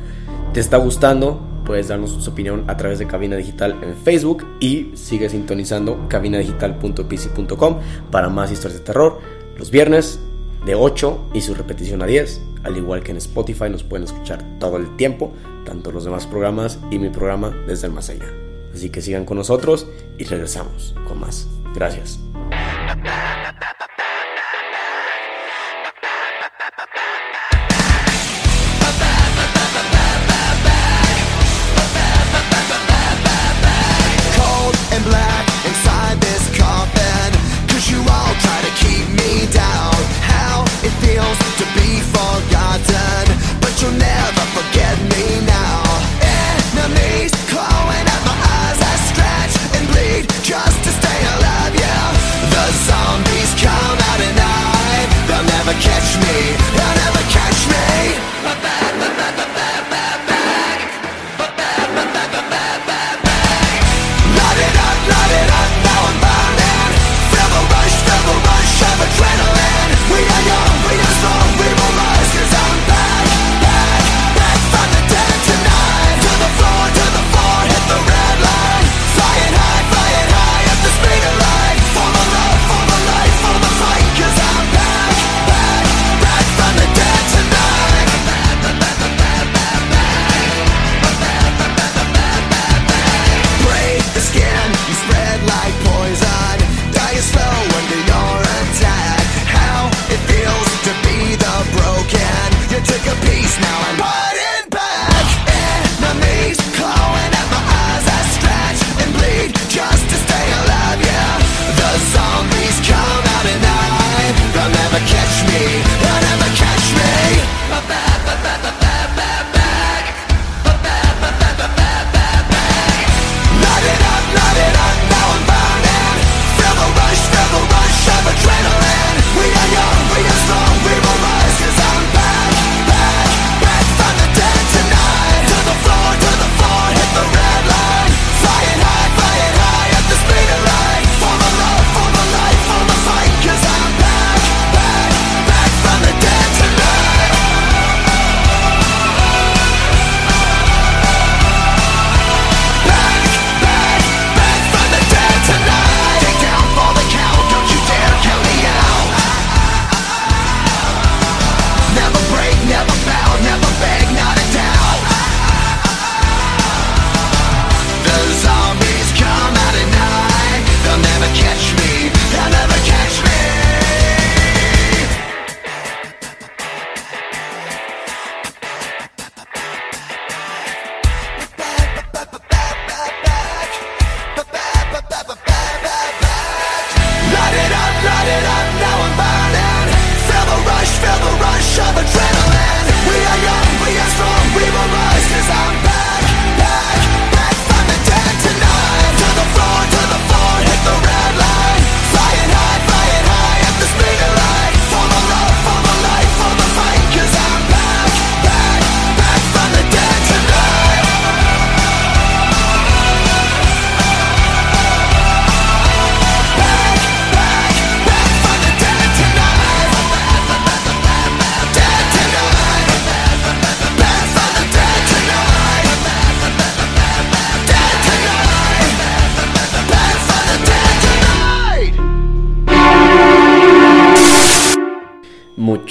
[0.54, 1.40] ¿Te está gustando?
[1.70, 7.78] Puedes darnos su opinión a través de Cabina Digital en Facebook y sigue sintonizando cabinadigital.pc.com
[8.10, 9.20] para más historias de terror.
[9.56, 10.18] Los viernes
[10.66, 12.42] de 8 y su repetición a 10.
[12.64, 15.32] Al igual que en Spotify nos pueden escuchar todo el tiempo,
[15.64, 18.26] tanto los demás programas y mi programa desde el más allá.
[18.74, 19.86] Así que sigan con nosotros
[20.18, 21.46] y regresamos con más.
[21.72, 22.18] Gracias.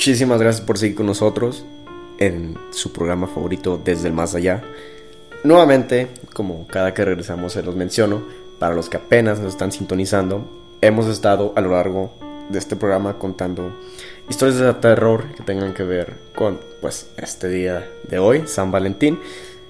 [0.09, 1.63] Muchísimas gracias por seguir con nosotros
[2.17, 4.63] en su programa favorito Desde el Más Allá.
[5.43, 8.23] Nuevamente, como cada que regresamos se los menciono,
[8.57, 10.49] para los que apenas nos están sintonizando,
[10.81, 12.11] hemos estado a lo largo
[12.49, 13.71] de este programa contando
[14.27, 19.19] historias de terror que tengan que ver con pues este día de hoy, San Valentín,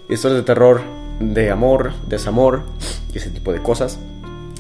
[0.08, 0.80] historias de terror
[1.20, 2.62] de amor, desamor
[3.14, 4.00] y ese tipo de cosas.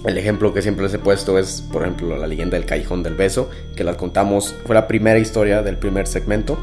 [0.06, 3.16] El ejemplo que siempre les he puesto es, por ejemplo, la leyenda del callejón del
[3.16, 6.58] beso, que la contamos, fue la primera historia del primer segmento.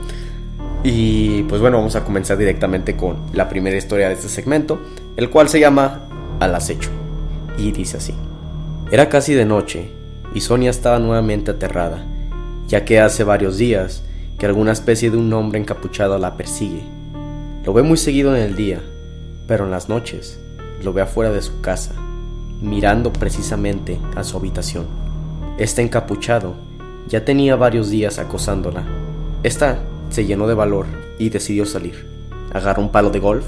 [0.82, 4.80] Y pues bueno, vamos a comenzar directamente con la primera historia de este segmento,
[5.16, 6.06] el cual se llama
[6.40, 6.88] Al acecho.
[7.58, 8.14] Y dice así.
[8.90, 9.90] Era casi de noche
[10.34, 12.04] y Sonia estaba nuevamente aterrada,
[12.68, 14.02] ya que hace varios días
[14.38, 16.82] que alguna especie de un hombre encapuchado la persigue.
[17.64, 18.80] Lo ve muy seguido en el día,
[19.46, 20.38] pero en las noches
[20.82, 21.94] lo ve afuera de su casa
[22.60, 24.86] mirando precisamente a su habitación.
[25.58, 26.54] Este encapuchado
[27.08, 28.84] ya tenía varios días acosándola.
[29.42, 29.78] Esta
[30.10, 30.86] se llenó de valor
[31.18, 32.06] y decidió salir.
[32.52, 33.46] Agarró un palo de golf,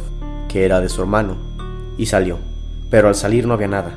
[0.48, 1.36] que era de su hermano,
[1.96, 2.38] y salió.
[2.90, 3.94] Pero al salir no había nada.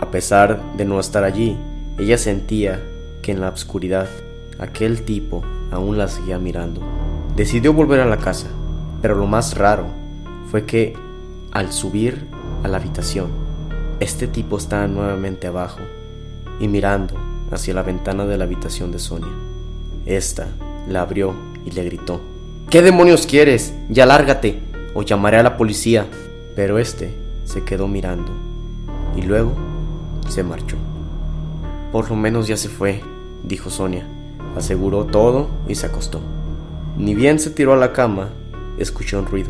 [0.00, 1.56] A pesar de no estar allí,
[1.98, 2.82] ella sentía
[3.22, 4.08] que en la oscuridad
[4.58, 6.80] aquel tipo aún la seguía mirando.
[7.36, 8.48] Decidió volver a la casa,
[9.00, 9.86] pero lo más raro
[10.50, 10.94] fue que
[11.52, 12.26] al subir
[12.62, 13.43] a la habitación
[14.04, 15.80] este tipo estaba nuevamente abajo
[16.60, 17.14] y mirando
[17.50, 19.32] hacia la ventana de la habitación de Sonia.
[20.06, 20.46] Esta
[20.88, 21.34] la abrió
[21.64, 22.20] y le gritó:
[22.70, 23.72] ¿Qué demonios quieres?
[23.88, 24.60] Ya lárgate
[24.94, 26.06] o llamaré a la policía.
[26.54, 27.12] Pero este
[27.44, 28.30] se quedó mirando
[29.16, 29.52] y luego
[30.28, 30.76] se marchó.
[31.90, 33.00] Por lo menos ya se fue,
[33.42, 34.06] dijo Sonia.
[34.56, 36.20] Aseguró todo y se acostó.
[36.96, 38.28] Ni bien se tiró a la cama,
[38.78, 39.48] escuchó un ruido.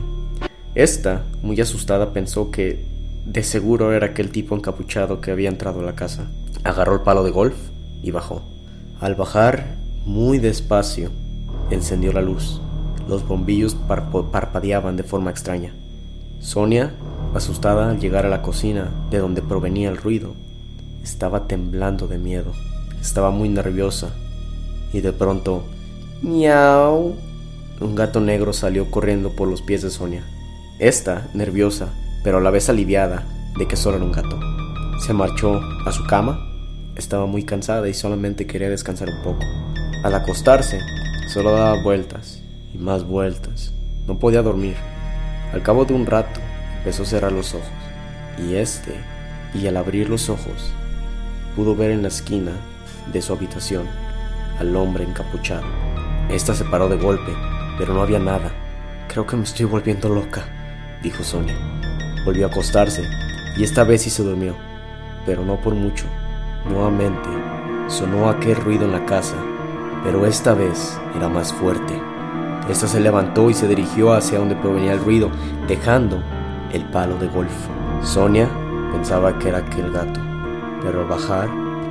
[0.74, 2.93] Esta, muy asustada, pensó que
[3.26, 6.26] de seguro era aquel tipo encapuchado que había entrado a la casa.
[6.62, 7.56] Agarró el palo de golf
[8.02, 8.42] y bajó.
[9.00, 11.10] Al bajar, muy despacio,
[11.70, 12.60] encendió la luz.
[13.08, 13.76] Los bombillos
[14.32, 15.74] parpadeaban de forma extraña.
[16.40, 16.94] Sonia,
[17.34, 20.34] asustada al llegar a la cocina de donde provenía el ruido,
[21.02, 22.52] estaba temblando de miedo.
[23.00, 24.10] Estaba muy nerviosa.
[24.92, 25.64] Y de pronto,
[26.22, 27.14] miau,
[27.80, 30.24] un gato negro salió corriendo por los pies de Sonia.
[30.78, 31.88] Esta, nerviosa,
[32.24, 33.22] pero a la vez aliviada
[33.56, 34.40] de que solo era un gato.
[35.06, 36.40] Se marchó a su cama,
[36.96, 39.44] estaba muy cansada y solamente quería descansar un poco.
[40.02, 40.80] Al acostarse,
[41.32, 43.72] solo daba vueltas y más vueltas.
[44.08, 44.76] No podía dormir.
[45.52, 46.40] Al cabo de un rato,
[46.78, 47.68] empezó a cerrar los ojos.
[48.38, 48.94] Y este,
[49.54, 50.72] y al abrir los ojos,
[51.54, 52.52] pudo ver en la esquina
[53.12, 53.86] de su habitación
[54.58, 55.64] al hombre encapuchado.
[56.30, 57.32] Esta se paró de golpe,
[57.78, 58.50] pero no había nada.
[59.08, 60.44] Creo que me estoy volviendo loca,
[61.02, 61.73] dijo Sonia.
[62.24, 63.08] Volvió a acostarse
[63.56, 64.54] y esta vez sí se durmió,
[65.26, 66.06] pero no por mucho.
[66.68, 67.28] Nuevamente
[67.88, 69.36] sonó aquel ruido en la casa,
[70.02, 72.00] pero esta vez era más fuerte.
[72.68, 75.30] Esta se levantó y se dirigió hacia donde provenía el ruido,
[75.68, 76.22] dejando
[76.72, 77.52] el palo de golf.
[78.02, 78.48] Sonia
[78.90, 80.20] pensaba que era aquel gato,
[80.82, 81.48] pero al bajar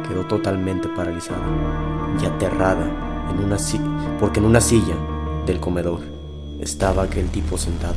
[0.08, 1.46] quedó totalmente paralizada
[2.22, 2.86] y aterrada
[3.32, 3.58] en una
[4.20, 4.96] porque en una silla
[5.46, 6.00] del comedor
[6.60, 7.96] estaba aquel tipo sentado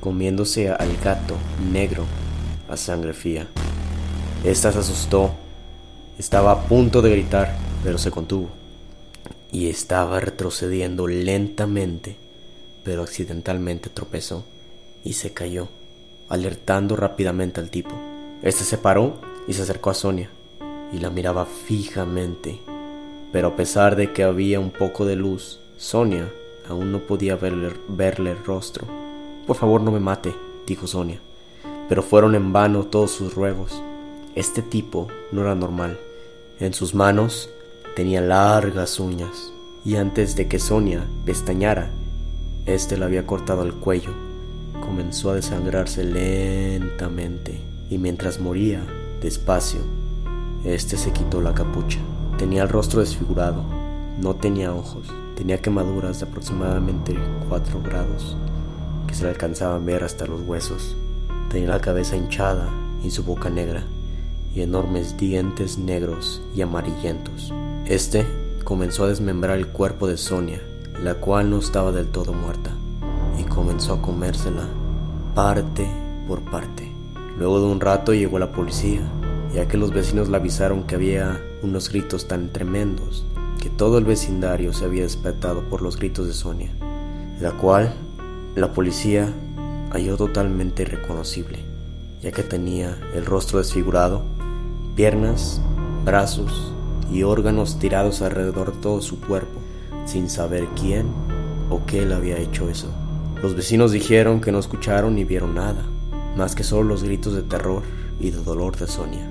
[0.00, 1.36] comiéndose al gato
[1.72, 2.04] negro
[2.68, 3.46] a sangre fría.
[4.44, 5.32] Esta se asustó,
[6.18, 8.48] estaba a punto de gritar, pero se contuvo
[9.50, 12.16] y estaba retrocediendo lentamente,
[12.84, 14.44] pero accidentalmente tropezó
[15.04, 15.68] y se cayó,
[16.28, 17.94] alertando rápidamente al tipo.
[18.42, 20.30] Este se paró y se acercó a Sonia
[20.92, 22.60] y la miraba fijamente,
[23.32, 26.30] pero a pesar de que había un poco de luz, Sonia
[26.68, 29.05] aún no podía verle, verle el rostro
[29.46, 30.34] por favor no me mate,
[30.66, 31.20] dijo Sonia.
[31.88, 33.80] Pero fueron en vano todos sus ruegos.
[34.34, 35.98] Este tipo no era normal.
[36.58, 37.48] En sus manos
[37.94, 39.52] tenía largas uñas,
[39.84, 41.90] y antes de que Sonia pestañara,
[42.66, 44.10] este le había cortado el cuello.
[44.80, 48.82] Comenzó a desangrarse lentamente, y mientras moría,
[49.20, 49.80] despacio,
[50.64, 52.00] este se quitó la capucha.
[52.36, 53.62] Tenía el rostro desfigurado,
[54.20, 57.14] no tenía ojos, tenía quemaduras de aproximadamente
[57.48, 58.36] 4 grados
[59.06, 60.96] que se le alcanzaban ver hasta los huesos.
[61.50, 62.68] Tenía la cabeza hinchada
[63.04, 63.84] y su boca negra,
[64.54, 67.52] y enormes dientes negros y amarillentos.
[67.86, 68.26] Este
[68.64, 70.60] comenzó a desmembrar el cuerpo de Sonia,
[71.02, 72.70] la cual no estaba del todo muerta,
[73.38, 74.66] y comenzó a comérsela
[75.34, 75.86] parte
[76.26, 76.90] por parte.
[77.38, 79.02] Luego de un rato llegó la policía,
[79.54, 83.24] ya que los vecinos le avisaron que había unos gritos tan tremendos
[83.60, 86.70] que todo el vecindario se había despertado por los gritos de Sonia,
[87.40, 87.94] la cual
[88.56, 89.28] la policía
[89.90, 91.58] halló totalmente irreconocible,
[92.22, 94.22] ya que tenía el rostro desfigurado,
[94.94, 95.60] piernas,
[96.06, 96.72] brazos
[97.12, 99.60] y órganos tirados alrededor de todo su cuerpo,
[100.06, 101.06] sin saber quién
[101.68, 102.88] o qué le había hecho eso.
[103.42, 105.84] Los vecinos dijeron que no escucharon ni vieron nada,
[106.34, 107.82] más que solo los gritos de terror
[108.18, 109.30] y de dolor de Sonia,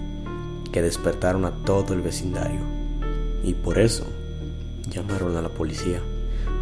[0.72, 2.62] que despertaron a todo el vecindario.
[3.44, 4.06] Y por eso
[4.88, 6.00] llamaron a la policía.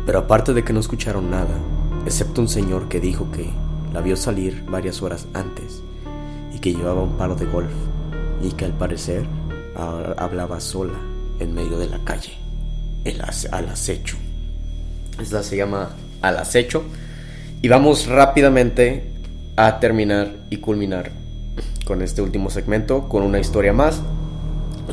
[0.05, 1.57] Pero aparte de que no escucharon nada,
[2.05, 3.49] excepto un señor que dijo que
[3.93, 5.81] la vio salir varias horas antes
[6.53, 7.71] y que llevaba un palo de golf
[8.41, 9.25] y que al parecer
[9.75, 10.99] hablaba sola
[11.39, 12.33] en medio de la calle,
[13.05, 14.17] el al acecho.
[15.21, 15.89] Esta se llama
[16.21, 16.83] Al acecho.
[17.61, 19.11] Y vamos rápidamente
[19.55, 21.11] a terminar y culminar
[21.85, 24.01] con este último segmento con una historia más.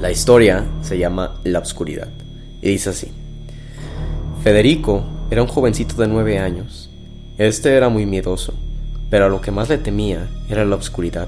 [0.00, 2.08] La historia se llama La Obscuridad
[2.62, 3.08] y dice así.
[4.44, 6.89] Federico era un jovencito de nueve años.
[7.40, 8.52] Este era muy miedoso,
[9.08, 11.26] pero a lo que más le temía era la oscuridad.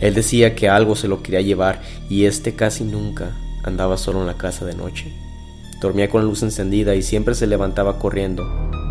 [0.00, 3.30] Él decía que algo se lo quería llevar y este casi nunca
[3.62, 5.06] andaba solo en la casa de noche.
[5.80, 8.44] Dormía con la luz encendida y siempre se levantaba corriendo.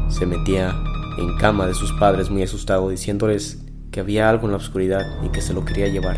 [0.09, 0.73] Se metía
[1.17, 3.57] en cama de sus padres muy asustado diciéndoles
[3.91, 6.17] que había algo en la oscuridad y que se lo quería llevar.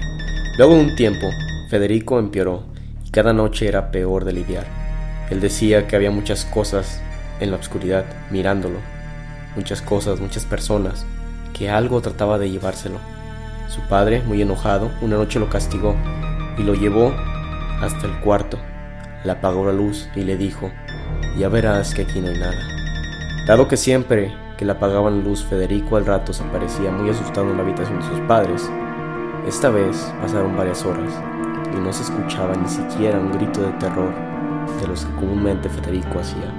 [0.59, 1.25] Luego de un tiempo,
[1.71, 2.61] Federico empeoró
[3.03, 4.67] y cada noche era peor de lidiar.
[5.31, 7.01] Él decía que había muchas cosas
[7.39, 8.96] en la oscuridad mirándolo.
[9.57, 11.03] Muchas cosas, muchas personas,
[11.51, 12.99] que algo trataba de llevárselo.
[13.67, 15.95] Su padre, muy enojado, una noche lo castigó
[16.59, 17.11] y lo llevó
[17.81, 18.59] hasta el cuarto.
[19.23, 20.71] Le apagó la luz y le dijo,
[21.39, 22.67] ya verás que aquí no hay nada.
[23.47, 27.49] Dado que siempre que le apagaban la luz, Federico al rato se parecía muy asustado
[27.49, 28.69] en la habitación de sus padres.
[29.47, 31.11] Esta vez pasaron varias horas
[31.75, 34.13] y no se escuchaba ni siquiera un grito de terror
[34.79, 36.53] de los que comúnmente Federico hacía.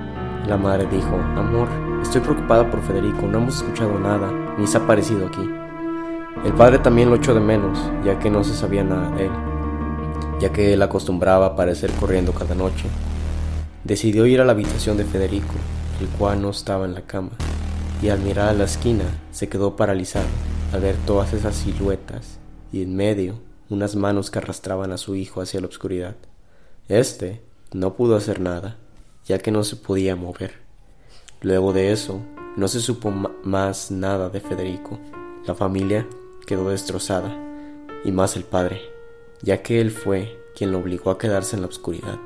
[0.49, 1.69] La madre dijo, Amor,
[2.03, 5.49] estoy preocupada por Federico, no hemos escuchado nada, ni se ha aparecido aquí.
[6.45, 9.33] El padre también lo echó de menos, ya que no se sabía nada de él,
[10.41, 12.87] ya que él acostumbraba a aparecer corriendo cada noche.
[13.85, 15.55] Decidió ir a la habitación de Federico,
[16.01, 17.31] el cual no estaba en la cama,
[18.03, 20.27] y al mirar a la esquina se quedó paralizado
[20.73, 22.39] al ver todas esas siluetas
[22.73, 23.41] y en medio
[23.71, 26.17] unas manos que arrastraban a su hijo hacia la oscuridad.
[26.89, 27.43] Este
[27.73, 28.77] no pudo hacer nada
[29.29, 30.68] ya que no se podía mover.
[31.41, 32.21] Luego de eso,
[32.57, 33.13] no se supo
[33.45, 34.99] más nada de Federico.
[35.47, 36.05] La familia
[36.47, 37.33] quedó destrozada,
[38.05, 38.81] y más el padre,
[39.41, 42.19] ya que él fue quien lo obligó a quedarse en la oscuridad.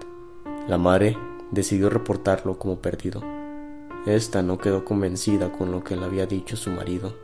[0.67, 1.19] La madre
[1.51, 3.23] decidió reportarlo como perdido.
[4.07, 7.15] Esta no quedó convencida con lo que le había dicho su marido,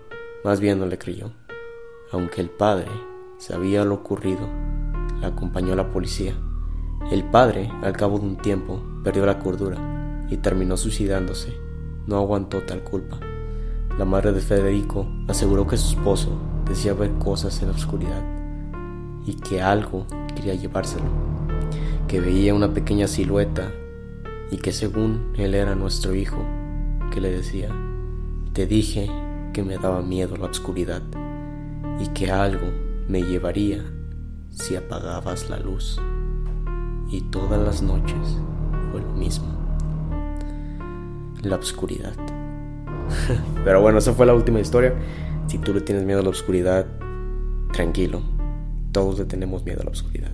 [0.45, 1.31] más bien no le creyó.
[2.13, 2.91] Aunque el padre
[3.39, 4.47] sabía lo ocurrido,
[5.23, 6.39] la acompañó la policía.
[7.11, 11.68] El padre, al cabo de un tiempo, perdió la cordura y terminó suicidándose.
[12.09, 13.21] No aguantó tal culpa.
[13.99, 16.31] La madre de Federico aseguró que su esposo
[16.67, 18.25] decía ver cosas en la oscuridad
[19.27, 21.05] y que algo quería llevárselo,
[22.07, 23.71] que veía una pequeña silueta
[24.51, 26.39] y que según él era nuestro hijo,
[27.13, 27.69] que le decía,
[28.55, 29.11] te dije
[29.53, 31.03] que me daba miedo la oscuridad
[32.01, 32.69] y que algo
[33.07, 33.85] me llevaría
[34.49, 36.01] si apagabas la luz
[37.11, 38.39] y todas las noches
[38.93, 39.58] fue lo mismo.
[41.43, 42.13] La oscuridad.
[43.65, 44.95] Pero bueno, esa fue la última historia.
[45.47, 46.87] Si tú le tienes miedo a la oscuridad,
[47.73, 48.23] tranquilo.
[48.93, 50.31] Todos le tenemos miedo a la oscuridad.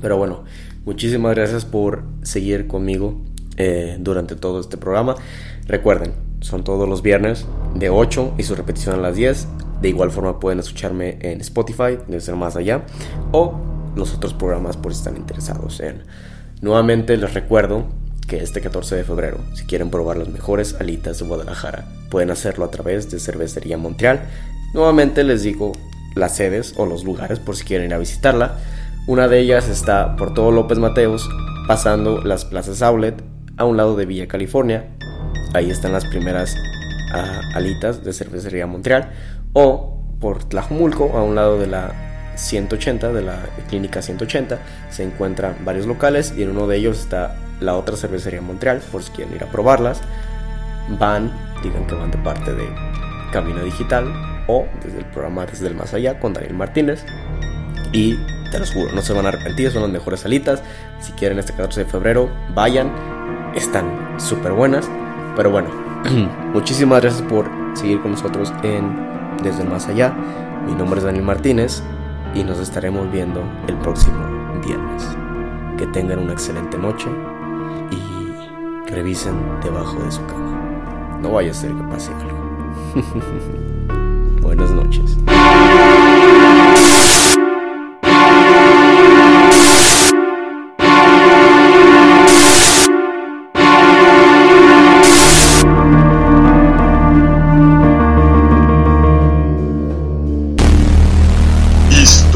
[0.00, 0.44] Pero bueno,
[0.84, 3.20] muchísimas gracias por seguir conmigo
[3.56, 5.16] eh, durante todo este programa.
[5.66, 9.48] Recuerden, son todos los viernes de 8 y su repetición a las 10.
[9.82, 12.84] De igual forma pueden escucharme en Spotify, de ser más allá,
[13.32, 13.60] o
[13.96, 16.02] los otros programas por si están interesados en.
[16.62, 17.86] Nuevamente les recuerdo
[18.38, 22.70] este 14 de febrero, si quieren probar las mejores alitas de Guadalajara, pueden hacerlo a
[22.70, 24.20] través de Cervecería Montreal.
[24.74, 25.72] Nuevamente les digo
[26.14, 28.58] las sedes o los lugares por si quieren ir a visitarla.
[29.06, 31.28] Una de ellas está por todo López Mateos,
[31.66, 33.22] pasando las plazas Outlet
[33.56, 34.88] a un lado de Villa California.
[35.54, 36.56] Ahí están las primeras
[37.12, 39.10] ah, alitas de Cervecería Montreal.
[39.52, 41.92] O por Tlajumulco, a un lado de la
[42.36, 44.58] 180 de la clínica 180
[44.90, 49.02] se encuentran varios locales y en uno de ellos está la otra cervecería Montreal por
[49.02, 50.00] si quieren ir a probarlas
[50.98, 51.30] van
[51.62, 52.68] digan que van de parte de
[53.32, 54.12] Camino Digital
[54.46, 57.04] o desde el programa Desde el Más Allá con Daniel Martínez.
[57.92, 58.16] Y
[58.50, 60.62] te los juro no se van a arrepentir son las mejores salitas.
[61.00, 62.90] Si quieren este 14 de febrero vayan
[63.54, 64.88] están súper buenas
[65.36, 65.68] pero bueno
[66.52, 70.14] muchísimas gracias por seguir con nosotros en Desde el Más Allá.
[70.66, 71.82] Mi nombre es Daniel Martínez
[72.34, 74.18] y nos estaremos viendo el próximo
[74.64, 75.04] viernes.
[75.78, 77.08] Que tengan una excelente noche
[78.90, 81.18] revisen debajo de su cama.
[81.22, 82.40] No vaya a ser que pase algo.
[84.40, 85.16] Buenas noches.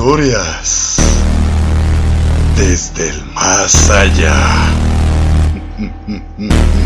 [0.04, 0.96] historias
[2.56, 4.63] desde el más allá.
[6.06, 6.83] 嗯嗯嗯。